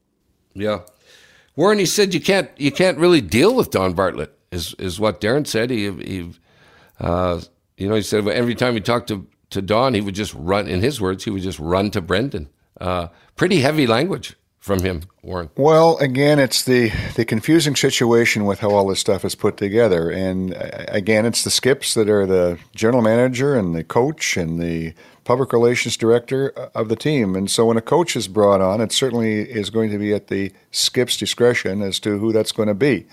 Yeah, 0.53 0.81
Warren. 1.55 1.79
He 1.79 1.85
said 1.85 2.13
you 2.13 2.19
can't 2.21 2.49
you 2.57 2.71
can't 2.71 2.97
really 2.97 3.21
deal 3.21 3.55
with 3.55 3.71
Don 3.71 3.93
Bartlett. 3.93 4.33
Is 4.51 4.73
is 4.75 4.99
what 4.99 5.21
Darren 5.21 5.47
said. 5.47 5.69
He 5.69 5.89
he, 5.91 6.31
uh, 6.99 7.41
you 7.77 7.87
know, 7.87 7.95
he 7.95 8.01
said 8.01 8.27
every 8.27 8.55
time 8.55 8.73
he 8.73 8.81
talked 8.81 9.07
to 9.09 9.27
to 9.49 9.61
Don, 9.61 9.93
he 9.93 10.01
would 10.01 10.15
just 10.15 10.33
run. 10.33 10.67
In 10.67 10.81
his 10.81 10.99
words, 10.99 11.23
he 11.23 11.29
would 11.29 11.43
just 11.43 11.59
run 11.59 11.91
to 11.91 12.01
Brendan. 12.01 12.49
Uh, 12.79 13.07
pretty 13.35 13.61
heavy 13.61 13.87
language 13.87 14.35
from 14.59 14.81
him, 14.81 15.03
Warren? 15.23 15.49
Well, 15.55 15.97
again, 15.97 16.39
it's 16.39 16.63
the 16.63 16.91
the 17.15 17.25
confusing 17.25 17.75
situation 17.75 18.45
with 18.45 18.59
how 18.59 18.71
all 18.71 18.87
this 18.87 18.99
stuff 18.99 19.23
is 19.23 19.35
put 19.35 19.57
together, 19.57 20.09
and 20.09 20.53
uh, 20.53 20.85
again, 20.89 21.25
it's 21.25 21.43
the 21.43 21.49
skips 21.49 21.93
that 21.93 22.09
are 22.09 22.25
the 22.25 22.59
general 22.75 23.01
manager 23.01 23.55
and 23.55 23.73
the 23.73 23.83
coach 23.83 24.37
and 24.37 24.59
the 24.59 24.93
public 25.23 25.51
relations 25.51 25.97
director 25.97 26.49
of 26.73 26.89
the 26.89 26.95
team. 26.95 27.35
And 27.35 27.49
so, 27.49 27.65
when 27.65 27.77
a 27.77 27.81
coach 27.81 28.15
is 28.15 28.27
brought 28.27 28.61
on, 28.61 28.81
it 28.81 28.91
certainly 28.91 29.41
is 29.41 29.69
going 29.69 29.91
to 29.91 29.97
be 29.97 30.13
at 30.13 30.27
the 30.27 30.51
skip's 30.71 31.17
discretion 31.17 31.81
as 31.81 31.99
to 32.01 32.17
who 32.17 32.31
that's 32.31 32.51
going 32.51 32.67
to 32.67 32.75
be. 32.75 33.05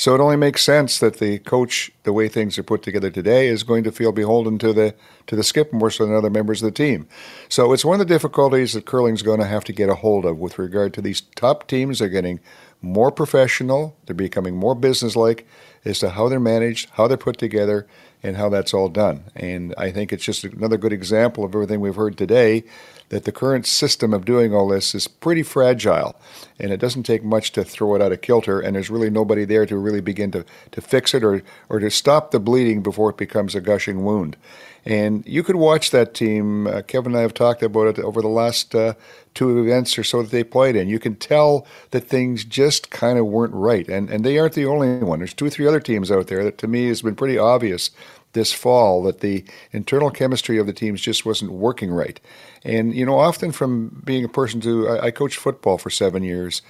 So 0.00 0.14
it 0.14 0.20
only 0.22 0.36
makes 0.36 0.62
sense 0.62 0.98
that 1.00 1.18
the 1.18 1.40
coach, 1.40 1.90
the 2.04 2.12
way 2.14 2.26
things 2.26 2.58
are 2.58 2.62
put 2.62 2.82
together 2.82 3.10
today, 3.10 3.48
is 3.48 3.62
going 3.62 3.84
to 3.84 3.92
feel 3.92 4.12
beholden 4.12 4.56
to 4.60 4.72
the 4.72 4.94
to 5.26 5.36
the 5.36 5.42
skip 5.42 5.74
more 5.74 5.90
so 5.90 6.06
than 6.06 6.14
other 6.14 6.30
members 6.30 6.62
of 6.62 6.68
the 6.68 6.74
team. 6.74 7.06
So 7.50 7.74
it's 7.74 7.84
one 7.84 8.00
of 8.00 8.08
the 8.08 8.14
difficulties 8.14 8.72
that 8.72 8.86
curling's 8.86 9.20
going 9.20 9.40
to 9.40 9.46
have 9.46 9.62
to 9.64 9.74
get 9.74 9.90
a 9.90 9.96
hold 9.96 10.24
of 10.24 10.38
with 10.38 10.58
regard 10.58 10.94
to 10.94 11.02
these 11.02 11.20
top 11.20 11.68
teams. 11.68 11.98
They're 11.98 12.08
getting 12.08 12.40
more 12.80 13.12
professional. 13.12 13.94
They're 14.06 14.14
becoming 14.14 14.56
more 14.56 14.74
businesslike 14.74 15.46
as 15.84 15.98
to 15.98 16.08
how 16.08 16.30
they're 16.30 16.40
managed, 16.40 16.88
how 16.92 17.06
they're 17.06 17.18
put 17.18 17.36
together, 17.36 17.86
and 18.22 18.38
how 18.38 18.48
that's 18.48 18.72
all 18.72 18.88
done. 18.88 19.24
And 19.36 19.74
I 19.76 19.90
think 19.90 20.14
it's 20.14 20.24
just 20.24 20.44
another 20.44 20.78
good 20.78 20.94
example 20.94 21.44
of 21.44 21.54
everything 21.54 21.80
we've 21.80 21.94
heard 21.94 22.16
today 22.16 22.64
that 23.10 23.24
the 23.24 23.32
current 23.32 23.66
system 23.66 24.14
of 24.14 24.24
doing 24.24 24.54
all 24.54 24.68
this 24.68 24.94
is 24.94 25.06
pretty 25.06 25.42
fragile 25.42 26.16
and 26.58 26.72
it 26.72 26.78
doesn't 26.78 27.02
take 27.02 27.22
much 27.22 27.52
to 27.52 27.62
throw 27.62 27.94
it 27.94 28.02
out 28.02 28.12
of 28.12 28.20
kilter 28.20 28.60
and 28.60 28.74
there's 28.74 28.90
really 28.90 29.10
nobody 29.10 29.44
there 29.44 29.66
to 29.66 29.76
really 29.76 30.00
begin 30.00 30.30
to, 30.30 30.44
to 30.70 30.80
fix 30.80 31.12
it 31.12 31.22
or, 31.22 31.42
or 31.68 31.78
to 31.78 31.90
stop 31.90 32.30
the 32.30 32.40
bleeding 32.40 32.82
before 32.82 33.10
it 33.10 33.16
becomes 33.16 33.54
a 33.54 33.60
gushing 33.60 34.04
wound. 34.04 34.36
And 34.84 35.26
you 35.26 35.42
could 35.42 35.56
watch 35.56 35.90
that 35.90 36.14
team. 36.14 36.66
Uh, 36.66 36.82
Kevin 36.82 37.12
and 37.12 37.18
I 37.18 37.22
have 37.22 37.34
talked 37.34 37.62
about 37.62 37.98
it 37.98 37.98
over 37.98 38.22
the 38.22 38.28
last 38.28 38.74
uh, 38.74 38.94
two 39.34 39.60
events 39.62 39.98
or 39.98 40.04
so 40.04 40.22
that 40.22 40.30
they 40.30 40.42
played 40.42 40.74
in. 40.74 40.88
You 40.88 40.98
can 40.98 41.16
tell 41.16 41.66
that 41.90 42.08
things 42.08 42.44
just 42.44 42.90
kind 42.90 43.18
of 43.18 43.26
weren't 43.26 43.52
right. 43.52 43.86
And, 43.88 44.08
and 44.08 44.24
they 44.24 44.38
aren't 44.38 44.54
the 44.54 44.64
only 44.64 44.98
one. 44.98 45.18
There's 45.18 45.34
two 45.34 45.46
or 45.46 45.50
three 45.50 45.66
other 45.66 45.80
teams 45.80 46.10
out 46.10 46.28
there 46.28 46.44
that 46.44 46.58
to 46.58 46.66
me 46.66 46.86
has 46.86 47.02
been 47.02 47.14
pretty 47.14 47.36
obvious 47.36 47.90
this 48.32 48.52
fall 48.52 49.02
that 49.02 49.20
the 49.20 49.44
internal 49.72 50.10
chemistry 50.10 50.58
of 50.58 50.66
the 50.66 50.72
teams 50.72 51.00
just 51.00 51.26
wasn't 51.26 51.52
working 51.52 51.90
right. 51.90 52.20
And, 52.64 52.94
you 52.94 53.04
know, 53.04 53.18
often 53.18 53.52
from 53.52 54.02
being 54.04 54.24
a 54.24 54.28
person 54.28 54.60
to, 54.60 54.88
I, 54.88 55.06
I 55.06 55.10
coached 55.10 55.38
football 55.38 55.78
for 55.78 55.90
seven 55.90 56.22
years. 56.22 56.62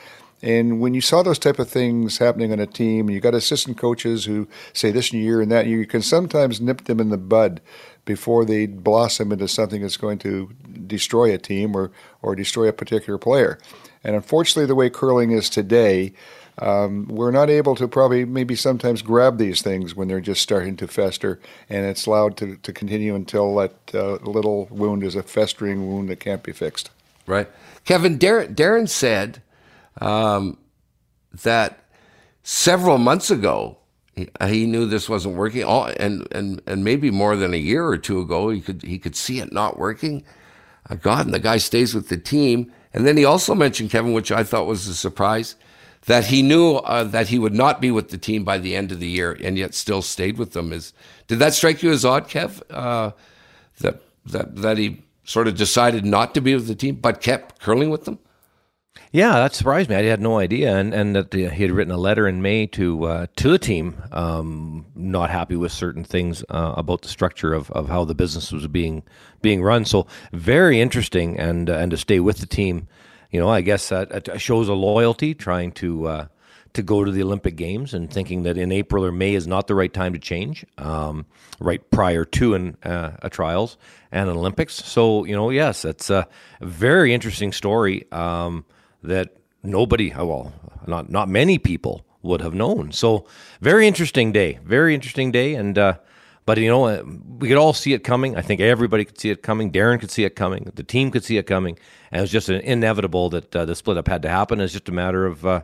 And 0.42 0.80
when 0.80 0.94
you 0.94 1.02
saw 1.02 1.22
those 1.22 1.38
type 1.38 1.58
of 1.58 1.68
things 1.68 2.16
happening 2.16 2.50
on 2.50 2.60
a 2.60 2.66
team, 2.66 3.10
you 3.10 3.20
got 3.20 3.34
assistant 3.34 3.76
coaches 3.76 4.24
who 4.24 4.48
say 4.72 4.90
this 4.90 5.12
year 5.12 5.42
and 5.42 5.52
that 5.52 5.66
you 5.66 5.86
can 5.86 6.00
sometimes 6.00 6.60
nip 6.60 6.84
them 6.84 6.98
in 6.98 7.10
the 7.10 7.18
bud 7.18 7.60
before 8.06 8.46
they 8.46 8.64
blossom 8.66 9.32
into 9.32 9.46
something 9.46 9.82
that's 9.82 9.98
going 9.98 10.18
to 10.18 10.50
destroy 10.86 11.34
a 11.34 11.38
team 11.38 11.76
or, 11.76 11.92
or 12.22 12.34
destroy 12.34 12.68
a 12.68 12.72
particular 12.72 13.18
player. 13.18 13.58
And 14.02 14.16
unfortunately, 14.16 14.64
the 14.64 14.74
way 14.74 14.88
curling 14.88 15.30
is 15.30 15.50
today, 15.50 16.14
um, 16.60 17.06
we're 17.08 17.30
not 17.30 17.48
able 17.48 17.74
to 17.76 17.88
probably 17.88 18.24
maybe 18.24 18.54
sometimes 18.54 19.00
grab 19.00 19.38
these 19.38 19.62
things 19.62 19.94
when 19.94 20.08
they're 20.08 20.20
just 20.20 20.42
starting 20.42 20.76
to 20.76 20.86
fester, 20.86 21.40
and 21.70 21.86
it's 21.86 22.06
allowed 22.06 22.36
to, 22.38 22.56
to 22.56 22.72
continue 22.72 23.14
until 23.14 23.54
that 23.56 23.74
uh, 23.94 24.16
little 24.16 24.66
wound 24.70 25.02
is 25.02 25.14
a 25.14 25.22
festering 25.22 25.88
wound 25.88 26.10
that 26.10 26.20
can't 26.20 26.42
be 26.42 26.52
fixed. 26.52 26.90
Right. 27.26 27.48
Kevin, 27.84 28.18
Darren, 28.18 28.54
Darren 28.54 28.88
said 28.88 29.42
um, 30.00 30.58
that 31.42 31.78
several 32.42 32.98
months 32.98 33.30
ago, 33.30 33.78
he 34.14 34.66
knew 34.66 34.84
this 34.84 35.08
wasn't 35.08 35.36
working, 35.36 35.62
and 35.62 36.28
and 36.30 36.60
and 36.66 36.84
maybe 36.84 37.10
more 37.10 37.36
than 37.36 37.54
a 37.54 37.58
year 37.58 37.86
or 37.86 37.96
two 37.96 38.20
ago, 38.20 38.50
he 38.50 38.60
could 38.60 38.82
he 38.82 38.98
could 38.98 39.16
see 39.16 39.40
it 39.40 39.50
not 39.50 39.78
working. 39.78 40.24
Uh, 40.90 40.96
God, 40.96 41.24
and 41.24 41.34
the 41.34 41.38
guy 41.38 41.56
stays 41.56 41.94
with 41.94 42.08
the 42.08 42.18
team. 42.18 42.70
And 42.92 43.06
then 43.06 43.16
he 43.16 43.24
also 43.24 43.54
mentioned 43.54 43.90
Kevin, 43.90 44.12
which 44.12 44.32
I 44.32 44.42
thought 44.42 44.66
was 44.66 44.88
a 44.88 44.94
surprise 44.94 45.54
that 46.06 46.26
he 46.26 46.42
knew 46.42 46.76
uh, 46.76 47.04
that 47.04 47.28
he 47.28 47.38
would 47.38 47.54
not 47.54 47.80
be 47.80 47.90
with 47.90 48.08
the 48.08 48.18
team 48.18 48.44
by 48.44 48.58
the 48.58 48.74
end 48.74 48.92
of 48.92 49.00
the 49.00 49.08
year, 49.08 49.36
and 49.42 49.58
yet 49.58 49.74
still 49.74 50.02
stayed 50.02 50.38
with 50.38 50.52
them. 50.52 50.72
Is 50.72 50.92
did 51.26 51.38
that 51.38 51.54
strike 51.54 51.82
you 51.82 51.90
as 51.92 52.04
odd, 52.04 52.28
Kev? 52.28 52.62
Uh, 52.70 53.12
that 53.80 54.00
that 54.26 54.56
that 54.56 54.78
he 54.78 55.02
sort 55.24 55.46
of 55.46 55.56
decided 55.56 56.04
not 56.04 56.34
to 56.34 56.40
be 56.40 56.54
with 56.54 56.66
the 56.66 56.74
team, 56.74 56.96
but 56.96 57.20
kept 57.20 57.60
curling 57.60 57.90
with 57.90 58.04
them. 58.04 58.18
Yeah, 59.12 59.32
that 59.34 59.54
surprised 59.54 59.90
me. 59.90 59.96
I 59.96 60.02
had 60.02 60.20
no 60.20 60.38
idea, 60.38 60.76
and 60.76 60.94
and 60.94 61.16
that 61.16 61.32
he 61.32 61.42
had 61.42 61.70
written 61.72 61.92
a 61.92 61.98
letter 61.98 62.28
in 62.28 62.42
May 62.42 62.66
to 62.68 63.04
uh, 63.04 63.26
to 63.36 63.50
the 63.50 63.58
team, 63.58 64.02
um, 64.12 64.86
not 64.94 65.30
happy 65.30 65.56
with 65.56 65.72
certain 65.72 66.04
things 66.04 66.44
uh, 66.48 66.74
about 66.76 67.02
the 67.02 67.08
structure 67.08 67.52
of, 67.52 67.70
of 67.72 67.88
how 67.88 68.04
the 68.04 68.14
business 68.14 68.52
was 68.52 68.66
being 68.68 69.02
being 69.42 69.62
run. 69.62 69.84
So 69.84 70.06
very 70.32 70.80
interesting, 70.80 71.38
and 71.38 71.68
uh, 71.68 71.74
and 71.74 71.90
to 71.90 71.96
stay 71.96 72.20
with 72.20 72.38
the 72.38 72.46
team 72.46 72.88
you 73.30 73.40
know, 73.40 73.48
I 73.48 73.60
guess 73.60 73.88
that 73.90 74.40
shows 74.40 74.68
a 74.68 74.74
loyalty, 74.74 75.34
trying 75.34 75.72
to 75.72 76.08
uh, 76.08 76.26
to 76.72 76.82
go 76.82 77.04
to 77.04 77.10
the 77.10 77.22
Olympic 77.22 77.56
Games 77.56 77.94
and 77.94 78.12
thinking 78.12 78.42
that 78.44 78.56
in 78.56 78.72
April 78.72 79.04
or 79.04 79.12
May 79.12 79.34
is 79.34 79.46
not 79.46 79.66
the 79.66 79.74
right 79.74 79.92
time 79.92 80.12
to 80.12 80.18
change, 80.18 80.64
um, 80.78 81.26
right 81.58 81.88
prior 81.90 82.24
to 82.24 82.54
an, 82.54 82.76
uh, 82.84 83.12
a 83.22 83.30
trials 83.30 83.76
and 84.12 84.30
an 84.30 84.36
Olympics. 84.36 84.74
So 84.74 85.24
you 85.24 85.34
know, 85.34 85.50
yes, 85.50 85.84
it's 85.84 86.10
a 86.10 86.28
very 86.60 87.14
interesting 87.14 87.52
story 87.52 88.06
um, 88.12 88.64
that 89.02 89.36
nobody, 89.62 90.12
oh, 90.14 90.26
well, 90.26 90.52
not 90.86 91.10
not 91.10 91.28
many 91.28 91.58
people 91.58 92.04
would 92.22 92.40
have 92.40 92.54
known. 92.54 92.92
So 92.92 93.26
very 93.60 93.86
interesting 93.86 94.32
day, 94.32 94.58
very 94.64 94.94
interesting 94.94 95.30
day, 95.30 95.54
and. 95.54 95.78
Uh, 95.78 95.94
but 96.46 96.58
you 96.58 96.68
know, 96.68 97.02
we 97.38 97.48
could 97.48 97.56
all 97.56 97.72
see 97.72 97.92
it 97.92 98.04
coming. 98.04 98.36
I 98.36 98.42
think 98.42 98.60
everybody 98.60 99.04
could 99.04 99.20
see 99.20 99.30
it 99.30 99.42
coming. 99.42 99.70
Darren 99.70 100.00
could 100.00 100.10
see 100.10 100.24
it 100.24 100.36
coming. 100.36 100.72
The 100.74 100.82
team 100.82 101.10
could 101.10 101.24
see 101.24 101.36
it 101.36 101.44
coming, 101.46 101.78
and 102.10 102.20
it 102.20 102.22
was 102.22 102.30
just 102.30 102.48
inevitable 102.48 103.30
that 103.30 103.54
uh, 103.54 103.64
the 103.64 103.74
split 103.74 103.98
up 103.98 104.08
had 104.08 104.22
to 104.22 104.28
happen. 104.28 104.60
It's 104.60 104.72
just 104.72 104.88
a 104.88 104.92
matter 104.92 105.26
of, 105.26 105.46
uh, 105.46 105.62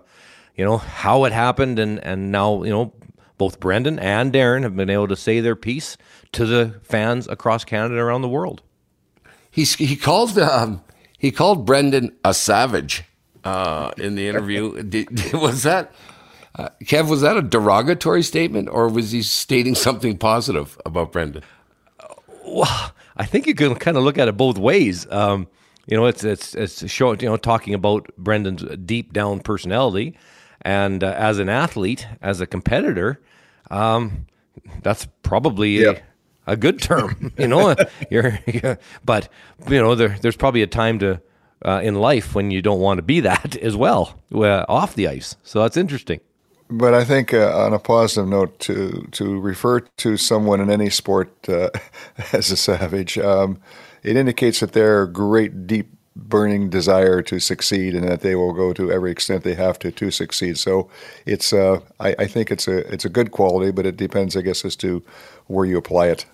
you 0.54 0.64
know, 0.64 0.78
how 0.78 1.24
it 1.24 1.32
happened, 1.32 1.78
and 1.78 1.98
and 2.04 2.30
now 2.30 2.62
you 2.62 2.70
know 2.70 2.92
both 3.38 3.60
Brendan 3.60 3.98
and 3.98 4.32
Darren 4.32 4.62
have 4.62 4.76
been 4.76 4.90
able 4.90 5.08
to 5.08 5.16
say 5.16 5.40
their 5.40 5.56
piece 5.56 5.96
to 6.32 6.46
the 6.46 6.80
fans 6.82 7.28
across 7.28 7.64
Canada 7.64 7.94
and 7.94 8.02
around 8.02 8.22
the 8.22 8.28
world. 8.28 8.62
He's, 9.50 9.74
he 9.74 9.96
called 9.96 10.38
um, 10.38 10.82
he 11.18 11.30
called 11.30 11.64
Brendan 11.64 12.14
a 12.24 12.34
savage 12.34 13.04
uh, 13.44 13.92
in 13.96 14.14
the 14.14 14.28
interview. 14.28 14.82
Did, 14.88 15.32
was 15.32 15.62
that 15.62 15.92
uh, 16.56 16.70
Kev, 16.84 17.08
was 17.08 17.20
that 17.20 17.36
a 17.36 17.42
derogatory 17.42 18.22
statement 18.22 18.68
or 18.70 18.88
was 18.88 19.10
he 19.10 19.22
stating 19.22 19.74
something 19.74 20.16
positive 20.16 20.78
about 20.86 21.12
Brendan? 21.12 21.42
Well, 22.46 22.92
I 23.16 23.26
think 23.26 23.46
you 23.46 23.54
can 23.54 23.74
kind 23.74 23.96
of 23.96 24.04
look 24.04 24.18
at 24.18 24.28
it 24.28 24.36
both 24.36 24.56
ways. 24.56 25.06
Um, 25.10 25.48
you 25.86 25.96
know, 25.96 26.06
it's 26.06 26.24
it's 26.24 26.54
it's 26.54 26.90
showing 26.90 27.20
you 27.20 27.28
know 27.28 27.36
talking 27.36 27.74
about 27.74 28.08
Brendan's 28.16 28.64
deep 28.84 29.12
down 29.12 29.40
personality, 29.40 30.16
and 30.62 31.04
uh, 31.04 31.14
as 31.16 31.38
an 31.38 31.48
athlete, 31.48 32.06
as 32.22 32.40
a 32.40 32.46
competitor, 32.46 33.20
um, 33.70 34.26
that's 34.82 35.06
probably 35.22 35.84
a, 35.84 36.02
a, 36.46 36.56
good 36.56 36.80
term. 36.80 37.32
you 37.38 37.46
know, 37.46 37.76
you're, 38.10 38.38
you're, 38.46 38.78
but 39.04 39.28
you 39.68 39.80
know, 39.80 39.94
there, 39.94 40.16
there's 40.20 40.36
probably 40.36 40.62
a 40.62 40.66
time 40.66 40.98
to 41.00 41.20
uh, 41.64 41.80
in 41.82 41.94
life 41.94 42.34
when 42.34 42.50
you 42.50 42.62
don't 42.62 42.80
want 42.80 42.98
to 42.98 43.02
be 43.02 43.20
that 43.20 43.56
as 43.56 43.76
well 43.76 44.18
uh, 44.34 44.64
off 44.68 44.94
the 44.94 45.06
ice. 45.06 45.36
So 45.42 45.62
that's 45.62 45.76
interesting. 45.76 46.20
But 46.68 46.94
I 46.94 47.04
think, 47.04 47.32
uh, 47.32 47.56
on 47.56 47.72
a 47.72 47.78
positive 47.78 48.28
note, 48.28 48.58
to 48.60 49.06
to 49.12 49.38
refer 49.38 49.80
to 49.80 50.16
someone 50.16 50.60
in 50.60 50.70
any 50.70 50.90
sport 50.90 51.30
uh, 51.48 51.70
as 52.32 52.50
a 52.50 52.56
savage, 52.56 53.18
um, 53.18 53.58
it 54.02 54.16
indicates 54.16 54.60
that 54.60 54.72
they're 54.72 55.06
great, 55.06 55.66
deep, 55.66 55.88
burning 56.16 56.68
desire 56.68 57.22
to 57.22 57.38
succeed, 57.38 57.94
and 57.94 58.08
that 58.08 58.20
they 58.20 58.34
will 58.34 58.52
go 58.52 58.72
to 58.72 58.90
every 58.90 59.12
extent 59.12 59.44
they 59.44 59.54
have 59.54 59.78
to 59.78 59.92
to 59.92 60.10
succeed. 60.10 60.58
So 60.58 60.90
it's, 61.24 61.52
uh, 61.52 61.80
I, 62.00 62.16
I, 62.18 62.26
think 62.26 62.50
it's 62.50 62.66
a 62.66 62.78
it's 62.92 63.04
a 63.04 63.10
good 63.10 63.30
quality, 63.30 63.70
but 63.70 63.86
it 63.86 63.96
depends, 63.96 64.36
I 64.36 64.42
guess, 64.42 64.64
as 64.64 64.74
to 64.76 65.04
where 65.46 65.66
you 65.66 65.76
apply 65.76 66.08
it. 66.08 66.26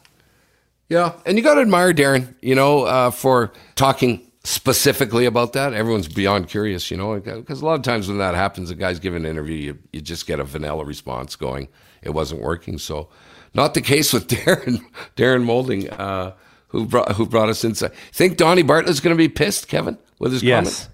Yeah, 0.88 1.12
and 1.26 1.36
you 1.36 1.44
got 1.44 1.54
to 1.54 1.60
admire 1.60 1.92
Darren, 1.92 2.34
you 2.40 2.54
know, 2.54 2.84
uh, 2.84 3.10
for 3.10 3.52
talking 3.76 4.31
specifically 4.44 5.24
about 5.24 5.52
that. 5.52 5.72
Everyone's 5.72 6.08
beyond 6.08 6.48
curious, 6.48 6.90
you 6.90 6.96
know, 6.96 7.18
because 7.20 7.62
a 7.62 7.64
lot 7.64 7.74
of 7.74 7.82
times 7.82 8.08
when 8.08 8.18
that 8.18 8.34
happens, 8.34 8.70
a 8.70 8.74
guy's 8.74 8.98
giving 8.98 9.24
an 9.24 9.30
interview, 9.30 9.56
you, 9.56 9.78
you 9.92 10.00
just 10.00 10.26
get 10.26 10.40
a 10.40 10.44
vanilla 10.44 10.84
response 10.84 11.36
going, 11.36 11.68
it 12.02 12.10
wasn't 12.10 12.40
working. 12.40 12.78
So, 12.78 13.08
not 13.54 13.74
the 13.74 13.80
case 13.80 14.12
with 14.12 14.28
Darren, 14.28 14.84
Darren 15.16 15.44
Moulding, 15.44 15.90
uh, 15.90 16.34
who 16.68 16.86
brought 16.86 17.12
who 17.12 17.26
brought 17.26 17.48
us 17.50 17.64
inside. 17.64 17.92
Think 18.12 18.36
Donnie 18.36 18.62
Bartlett's 18.62 19.00
going 19.00 19.14
to 19.14 19.18
be 19.18 19.28
pissed, 19.28 19.68
Kevin, 19.68 19.98
with 20.18 20.32
his 20.32 20.42
yes. 20.42 20.64
comment? 20.64 20.88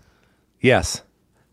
Yes. 0.60 1.02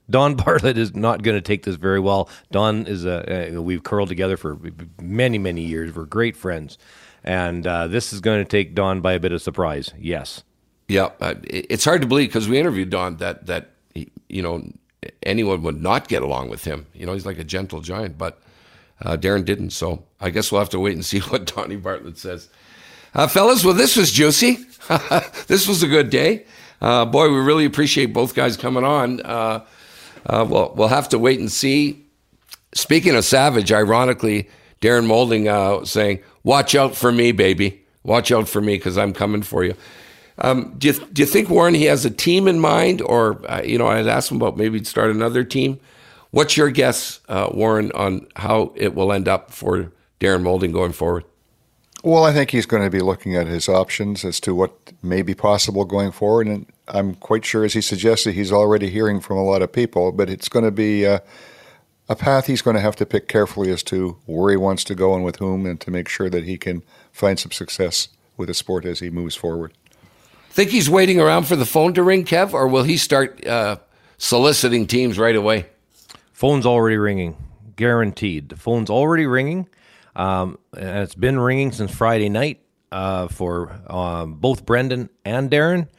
Don 0.09 0.35
Bartlett 0.45 0.77
is 0.77 0.95
not 0.95 1.23
going 1.23 1.35
to 1.37 1.41
take 1.41 1.63
this 1.63 1.75
very 1.75 1.99
well. 1.99 2.29
Don 2.51 2.85
is 2.87 3.05
a, 3.05 3.57
we've 3.59 3.83
curled 3.83 4.09
together 4.09 4.37
for 4.37 4.59
many, 5.01 5.37
many 5.37 5.61
years. 5.61 5.95
We're 5.95 6.05
great 6.05 6.35
friends 6.35 6.77
And 7.23 7.65
uh, 7.65 7.87
this 7.87 8.13
is 8.13 8.21
going 8.21 8.43
to 8.43 8.49
take 8.49 8.75
Don 8.75 9.01
by 9.01 9.13
a 9.13 9.19
bit 9.19 9.31
of 9.31 9.41
surprise. 9.41 9.93
Yes. 9.97 10.43
Yeah, 10.87 11.09
uh, 11.19 11.35
it's 11.43 11.83
hard 11.83 12.01
to 12.01 12.07
believe 12.07 12.29
because 12.29 12.47
we 12.47 12.59
interviewed 12.59 12.91
Don 12.91 13.17
that 13.17 13.47
that 13.47 13.71
you 14.29 14.41
know 14.41 14.63
anyone 15.23 15.61
would 15.63 15.81
not 15.81 16.07
get 16.07 16.21
along 16.21 16.49
with 16.49 16.63
him. 16.63 16.85
You 16.93 17.05
know, 17.05 17.13
he's 17.13 17.25
like 17.25 17.39
a 17.39 17.43
gentle 17.43 17.81
giant, 17.81 18.17
but 18.17 18.39
uh, 19.01 19.17
Darren 19.17 19.45
didn't. 19.45 19.71
So 19.71 20.03
I 20.19 20.29
guess 20.29 20.51
we'll 20.51 20.61
have 20.61 20.69
to 20.69 20.79
wait 20.79 20.93
and 20.93 21.05
see 21.11 21.19
what 21.19 21.45
Donnie 21.45 21.75
Bartlett 21.75 22.17
says. 22.17 22.49
Uh, 23.13 23.27
fellas, 23.27 23.63
well, 23.63 23.73
this 23.73 23.95
was 23.95 24.11
juicy. 24.11 24.57
this 25.47 25.67
was 25.67 25.81
a 25.83 25.87
good 25.87 26.09
day. 26.09 26.45
Uh, 26.81 27.05
boy, 27.05 27.29
we 27.29 27.39
really 27.39 27.65
appreciate 27.65 28.07
both 28.07 28.35
guys 28.35 28.57
coming 28.57 28.83
on. 28.83 29.21
Uh, 29.21 29.65
uh, 30.25 30.45
well, 30.47 30.73
we'll 30.75 30.89
have 30.89 31.09
to 31.09 31.19
wait 31.19 31.39
and 31.39 31.51
see. 31.51 32.03
Speaking 32.73 33.15
of 33.15 33.23
Savage, 33.23 33.71
ironically, 33.71 34.49
Darren 34.81 35.07
Moulding 35.07 35.47
uh, 35.47 35.85
saying, 35.85 36.19
"Watch 36.43 36.75
out 36.75 36.95
for 36.95 37.11
me, 37.11 37.31
baby. 37.31 37.85
Watch 38.03 38.31
out 38.31 38.49
for 38.49 38.59
me 38.59 38.75
because 38.75 38.97
I'm 38.97 39.13
coming 39.13 39.41
for 39.41 39.63
you." 39.63 39.75
Um, 40.37 40.75
do 40.77 40.87
you 40.87 40.93
do 40.93 41.21
you 41.21 41.25
think 41.25 41.49
Warren 41.49 41.73
he 41.73 41.85
has 41.85 42.05
a 42.05 42.09
team 42.09 42.47
in 42.47 42.59
mind, 42.59 43.01
or 43.01 43.39
uh, 43.49 43.61
you 43.63 43.77
know, 43.77 43.87
I 43.87 43.97
had 43.97 44.07
asked 44.07 44.31
him 44.31 44.37
about 44.37 44.57
maybe 44.57 44.83
start 44.83 45.11
another 45.11 45.43
team. 45.43 45.79
What's 46.31 46.57
your 46.57 46.69
guess, 46.69 47.21
uh, 47.29 47.49
Warren, 47.53 47.91
on 47.93 48.27
how 48.35 48.73
it 48.75 48.93
will 48.93 49.13
end 49.13 49.29
up 49.29 49.51
for 49.51 49.91
Darren 50.19 50.41
Moulding 50.41 50.73
going 50.73 50.91
forward? 50.91 51.23
Well, 52.03 52.25
I 52.25 52.33
think 52.33 52.51
he's 52.51 52.65
going 52.65 52.83
to 52.83 52.89
be 52.89 52.99
looking 52.99 53.35
at 53.35 53.47
his 53.47 53.69
options 53.69 54.25
as 54.25 54.39
to 54.41 54.53
what 54.53 54.91
may 55.01 55.21
be 55.21 55.33
possible 55.33 55.85
going 55.85 56.11
forward. 56.11 56.45
And 56.45 56.65
I'm 56.87 57.15
quite 57.15 57.45
sure, 57.45 57.63
as 57.63 57.73
he 57.73 57.81
suggested, 57.81 58.33
he's 58.33 58.51
already 58.51 58.89
hearing 58.89 59.21
from 59.21 59.37
a 59.37 59.43
lot 59.43 59.61
of 59.61 59.71
people, 59.71 60.11
but 60.11 60.29
it's 60.29 60.49
going 60.49 60.65
to 60.65 60.71
be 60.71 61.05
uh, 61.05 61.19
a 62.07 62.15
path 62.15 62.45
he's 62.45 62.61
going 62.61 62.75
to 62.75 62.81
have 62.81 62.95
to 62.97 63.05
pick 63.05 63.27
carefully 63.27 63.71
as 63.71 63.81
to 63.83 64.17
where 64.25 64.51
he 64.51 64.57
wants 64.57 64.83
to 64.83 64.93
go 64.93 65.15
and 65.15 65.23
with 65.23 65.37
whom, 65.37 65.65
and 65.65 65.81
to 65.81 65.89
make 65.89 66.07
sure 66.07 66.29
that 66.29 66.43
he 66.43 66.57
can 66.57 66.83
find 67.11 67.39
some 67.39 67.51
success 67.51 68.09
with 68.37 68.49
the 68.49 68.53
sport 68.53 68.85
as 68.85 68.99
he 68.99 69.09
moves 69.09 69.35
forward. 69.35 69.73
Think 70.55 70.69
he's 70.69 70.89
waiting 70.89 71.19
around 71.19 71.47
for 71.47 71.57
the 71.57 71.65
phone 71.65 71.95
to 71.95 72.01
ring, 72.01 72.23
Kev, 72.23 72.53
or 72.53 72.69
will 72.69 72.83
he 72.83 72.95
start 72.95 73.45
uh, 73.45 73.75
soliciting 74.17 74.87
teams 74.87 75.19
right 75.19 75.35
away? 75.35 75.65
Phone's 76.31 76.65
already 76.65 76.95
ringing, 76.95 77.35
guaranteed. 77.75 78.47
The 78.47 78.55
phone's 78.55 78.89
already 78.89 79.25
ringing, 79.25 79.67
um, 80.15 80.57
and 80.71 80.99
it's 80.99 81.13
been 81.13 81.37
ringing 81.37 81.73
since 81.73 81.93
Friday 81.93 82.29
night 82.29 82.61
uh, 82.89 83.27
for 83.27 83.81
um, 83.87 84.35
both 84.35 84.65
Brendan 84.65 85.09
and 85.25 85.51
Darren. 85.51 85.89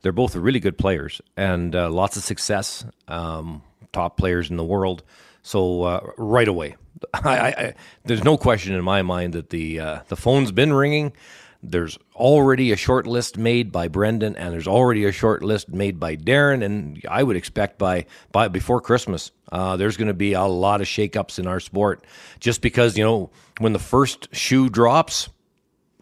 They're 0.00 0.12
both 0.12 0.34
really 0.34 0.60
good 0.60 0.78
players 0.78 1.20
and 1.36 1.76
uh, 1.76 1.90
lots 1.90 2.16
of 2.16 2.22
success, 2.22 2.86
um, 3.08 3.62
top 3.92 4.16
players 4.16 4.48
in 4.48 4.56
the 4.56 4.64
world. 4.64 5.02
So 5.42 5.82
uh, 5.82 6.00
right 6.16 6.48
away, 6.48 6.76
I, 7.12 7.36
I, 7.36 7.48
I, 7.48 7.74
there's 8.06 8.24
no 8.24 8.38
question 8.38 8.74
in 8.74 8.82
my 8.82 9.02
mind 9.02 9.34
that 9.34 9.50
the 9.50 9.78
uh, 9.78 10.00
the 10.08 10.16
phone's 10.16 10.52
been 10.52 10.72
ringing. 10.72 11.12
There's 11.62 11.98
already 12.14 12.72
a 12.72 12.76
short 12.76 13.06
list 13.06 13.36
made 13.36 13.72
by 13.72 13.88
Brendan, 13.88 14.36
and 14.36 14.52
there's 14.52 14.68
already 14.68 15.04
a 15.04 15.12
short 15.12 15.42
list 15.42 15.68
made 15.68 15.98
by 15.98 16.16
Darren. 16.16 16.64
And 16.64 17.02
I 17.08 17.22
would 17.22 17.36
expect 17.36 17.78
by 17.78 18.06
by 18.32 18.48
before 18.48 18.80
Christmas, 18.80 19.30
uh, 19.50 19.76
there's 19.76 19.96
going 19.96 20.08
to 20.08 20.14
be 20.14 20.32
a 20.32 20.44
lot 20.44 20.80
of 20.80 20.86
shakeups 20.86 21.38
in 21.38 21.46
our 21.46 21.60
sport, 21.60 22.04
just 22.40 22.60
because 22.60 22.96
you 22.96 23.04
know 23.04 23.30
when 23.58 23.72
the 23.72 23.78
first 23.78 24.34
shoe 24.34 24.68
drops, 24.68 25.28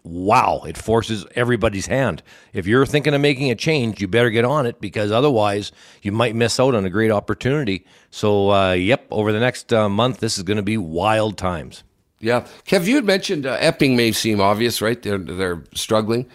wow, 0.05 0.61
it 0.67 0.77
forces 0.77 1.25
everybody's 1.35 1.87
hand. 1.87 2.21
If 2.53 2.67
you're 2.67 2.85
thinking 2.85 3.13
of 3.13 3.21
making 3.21 3.51
a 3.51 3.55
change, 3.55 3.99
you 3.99 4.07
better 4.07 4.29
get 4.29 4.45
on 4.45 4.65
it 4.65 4.79
because 4.79 5.11
otherwise 5.11 5.71
you 6.01 6.11
might 6.11 6.35
miss 6.35 6.59
out 6.59 6.75
on 6.75 6.85
a 6.85 6.89
great 6.89 7.11
opportunity. 7.11 7.85
So, 8.11 8.51
uh, 8.51 8.73
yep, 8.73 9.07
over 9.11 9.31
the 9.31 9.39
next 9.39 9.73
uh, 9.73 9.89
month, 9.89 10.19
this 10.19 10.37
is 10.37 10.43
going 10.43 10.57
to 10.57 10.63
be 10.63 10.77
wild 10.77 11.37
times. 11.37 11.83
Yeah, 12.25 12.47
Kev, 12.65 12.85
you 12.87 12.95
had 12.95 13.05
mentioned 13.05 13.45
uh, 13.45 13.55
Epping 13.59 13.95
may 13.95 14.11
seem 14.11 14.41
obvious, 14.41 14.81
right? 14.81 14.99
They're 14.99 15.19
they're 15.19 15.63
struggling. 15.75 16.27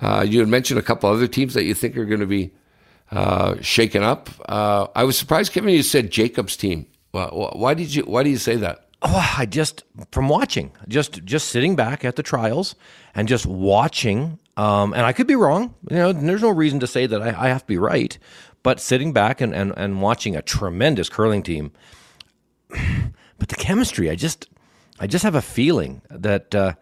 Uh, 0.00 0.24
you 0.26 0.38
had 0.38 0.48
mentioned 0.48 0.78
a 0.78 0.82
couple 0.82 1.10
other 1.10 1.26
teams 1.26 1.54
that 1.54 1.64
you 1.64 1.74
think 1.74 1.96
are 1.96 2.04
going 2.04 2.20
to 2.20 2.26
be 2.26 2.52
uh, 3.10 3.56
shaken 3.60 4.04
up. 4.04 4.30
Uh, 4.48 4.86
I 4.94 5.02
was 5.02 5.18
surprised, 5.18 5.52
Kevin, 5.52 5.70
you 5.70 5.82
said 5.82 6.12
Jacobs' 6.12 6.56
team. 6.56 6.86
Why, 7.10 7.26
why 7.26 7.74
did 7.74 7.92
you 7.92 8.04
Why 8.04 8.22
do 8.22 8.30
you 8.30 8.38
say 8.38 8.54
that? 8.54 8.86
Oh, 9.02 9.34
I 9.36 9.46
just 9.46 9.82
from 10.12 10.28
watching, 10.28 10.70
just 10.86 11.24
just 11.24 11.48
sitting 11.48 11.74
back 11.74 12.04
at 12.04 12.14
the 12.14 12.22
trials 12.22 12.76
and 13.12 13.26
just 13.26 13.44
watching. 13.44 14.38
Um, 14.56 14.92
and 14.94 15.02
I 15.02 15.12
could 15.12 15.26
be 15.26 15.34
wrong. 15.34 15.74
You 15.90 15.96
know, 15.96 16.12
there's 16.12 16.42
no 16.42 16.50
reason 16.50 16.78
to 16.80 16.86
say 16.86 17.06
that 17.06 17.20
I, 17.20 17.46
I 17.46 17.48
have 17.48 17.62
to 17.62 17.66
be 17.66 17.78
right. 17.78 18.16
But 18.62 18.78
sitting 18.78 19.12
back 19.12 19.40
and, 19.40 19.52
and, 19.52 19.72
and 19.76 20.00
watching 20.00 20.36
a 20.36 20.42
tremendous 20.42 21.08
curling 21.08 21.42
team, 21.42 21.72
but 22.68 23.48
the 23.48 23.56
chemistry, 23.56 24.08
I 24.08 24.14
just 24.14 24.48
I 25.02 25.08
just 25.08 25.24
have 25.24 25.34
a 25.34 25.42
feeling 25.42 26.00
that 26.10 26.54
uh, 26.54 26.74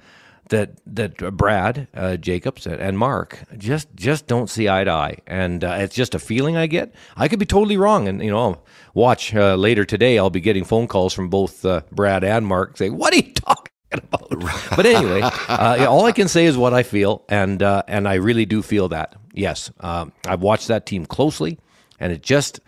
that 0.50 0.72
that 0.84 1.16
Brad 1.38 1.88
uh, 1.94 2.18
Jacobs 2.18 2.66
and 2.66 2.98
Mark 2.98 3.38
just 3.56 3.88
just 3.94 4.26
don't 4.26 4.50
see 4.50 4.68
eye 4.68 4.84
to 4.84 4.90
eye, 4.90 5.16
and 5.26 5.64
uh, 5.64 5.76
it's 5.78 5.94
just 5.94 6.14
a 6.14 6.18
feeling 6.18 6.54
I 6.54 6.66
get. 6.66 6.94
I 7.16 7.28
could 7.28 7.38
be 7.38 7.46
totally 7.46 7.78
wrong, 7.78 8.08
and 8.08 8.22
you 8.22 8.30
know, 8.30 8.60
watch 8.92 9.34
uh, 9.34 9.54
later 9.54 9.86
today. 9.86 10.18
I'll 10.18 10.28
be 10.28 10.42
getting 10.42 10.64
phone 10.64 10.86
calls 10.86 11.14
from 11.14 11.30
both 11.30 11.64
uh, 11.64 11.80
Brad 11.92 12.22
and 12.22 12.46
Mark 12.46 12.76
saying, 12.76 12.94
"What 12.94 13.14
are 13.14 13.16
you 13.16 13.32
talking?" 13.32 13.72
About? 13.92 14.28
But 14.76 14.84
anyway, 14.84 15.22
uh, 15.22 15.76
yeah, 15.80 15.86
all 15.86 16.04
I 16.04 16.12
can 16.12 16.28
say 16.28 16.44
is 16.44 16.58
what 16.58 16.74
I 16.74 16.82
feel, 16.82 17.24
and 17.30 17.62
uh, 17.62 17.84
and 17.88 18.06
I 18.06 18.16
really 18.16 18.44
do 18.44 18.60
feel 18.60 18.90
that. 18.90 19.16
Yes, 19.32 19.70
um, 19.80 20.12
I've 20.26 20.42
watched 20.42 20.68
that 20.68 20.84
team 20.84 21.06
closely, 21.06 21.58
and 21.98 22.12
it 22.12 22.22
just 22.22 22.60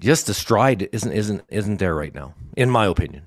just 0.00 0.26
the 0.26 0.34
stride 0.34 0.88
isn't 0.90 1.12
isn't 1.12 1.42
isn't 1.50 1.76
there 1.76 1.94
right 1.94 2.12
now, 2.12 2.34
in 2.56 2.68
my 2.68 2.86
opinion. 2.86 3.26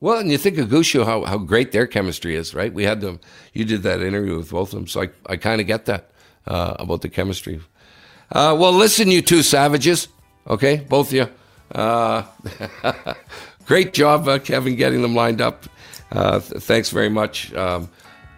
Well, 0.00 0.18
and 0.18 0.30
you 0.30 0.38
think 0.38 0.58
of 0.58 0.68
Gushue, 0.68 1.04
how, 1.04 1.24
how 1.24 1.38
great 1.38 1.72
their 1.72 1.86
chemistry 1.86 2.34
is, 2.34 2.54
right? 2.54 2.72
We 2.72 2.84
had 2.84 3.00
them, 3.00 3.20
you 3.52 3.64
did 3.64 3.82
that 3.84 4.02
interview 4.02 4.36
with 4.36 4.50
both 4.50 4.72
of 4.72 4.78
them, 4.78 4.86
so 4.86 5.02
I, 5.02 5.08
I 5.26 5.36
kind 5.36 5.60
of 5.60 5.66
get 5.66 5.86
that 5.86 6.10
uh, 6.46 6.76
about 6.78 7.02
the 7.02 7.08
chemistry. 7.08 7.60
Uh, 8.30 8.56
well, 8.58 8.72
listen, 8.72 9.10
you 9.10 9.22
two 9.22 9.42
savages, 9.42 10.08
okay, 10.46 10.76
both 10.76 11.08
of 11.08 11.12
you. 11.14 11.28
Uh, 11.74 12.24
great 13.66 13.94
job, 13.94 14.28
uh, 14.28 14.38
Kevin, 14.38 14.76
getting 14.76 15.00
them 15.00 15.14
lined 15.14 15.40
up. 15.40 15.64
Uh, 16.12 16.40
th- 16.40 16.62
thanks 16.62 16.90
very 16.90 17.08
much 17.08 17.52
um, 17.54 17.88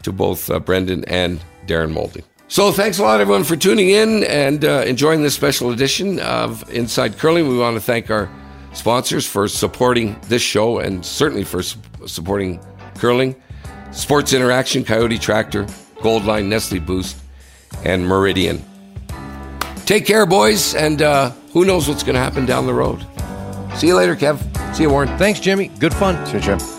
to 0.03 0.13
both 0.13 0.51
uh, 0.51 0.61
Brendan 0.61 1.05
and 1.07 1.41
Darren 1.67 1.93
Moulding. 1.93 2.23
So, 2.49 2.71
thanks 2.71 2.99
a 2.99 3.03
lot, 3.03 3.21
everyone, 3.21 3.43
for 3.43 3.57
tuning 3.57 3.91
in 3.91 4.23
and 4.23 4.63
enjoying 4.63 5.23
this 5.23 5.35
special 5.35 5.73
edition 5.73 6.21
of 6.21 6.71
Inside 6.73 7.19
Curling. 7.19 7.49
We 7.49 7.59
want 7.59 7.75
to 7.75 7.81
thank 7.81 8.09
our 8.09 8.31
sponsors 8.77 9.27
for 9.27 9.49
supporting 9.49 10.17
this 10.29 10.43
show 10.43 10.79
and 10.79 11.05
certainly 11.05 11.45
for 11.45 11.63
su- 11.63 11.81
supporting 12.07 12.61
curling. 12.97 13.35
Sports 13.91 14.33
Interaction, 14.33 14.85
Coyote 14.85 15.19
Tractor, 15.19 15.65
Goldline, 15.97 16.47
Nestle 16.47 16.79
Boost, 16.79 17.17
and 17.85 18.07
Meridian. 18.07 18.63
Take 19.87 20.05
care, 20.05 20.27
boys, 20.27 20.75
and 20.75 21.01
uh, 21.01 21.31
who 21.53 21.65
knows 21.65 21.89
what's 21.89 22.03
going 22.03 22.15
to 22.15 22.21
happen 22.21 22.45
down 22.45 22.67
the 22.67 22.75
road. 22.75 23.07
See 23.77 23.87
you 23.87 23.97
later, 23.97 24.15
Kev. 24.15 24.39
See 24.75 24.83
you, 24.83 24.91
Warren. 24.91 25.17
Thanks, 25.17 25.41
Jimmy. 25.41 25.69
Good 25.79 25.95
fun. 25.95 26.25
See 26.27 26.35
you, 26.35 26.41
Jim. 26.41 26.76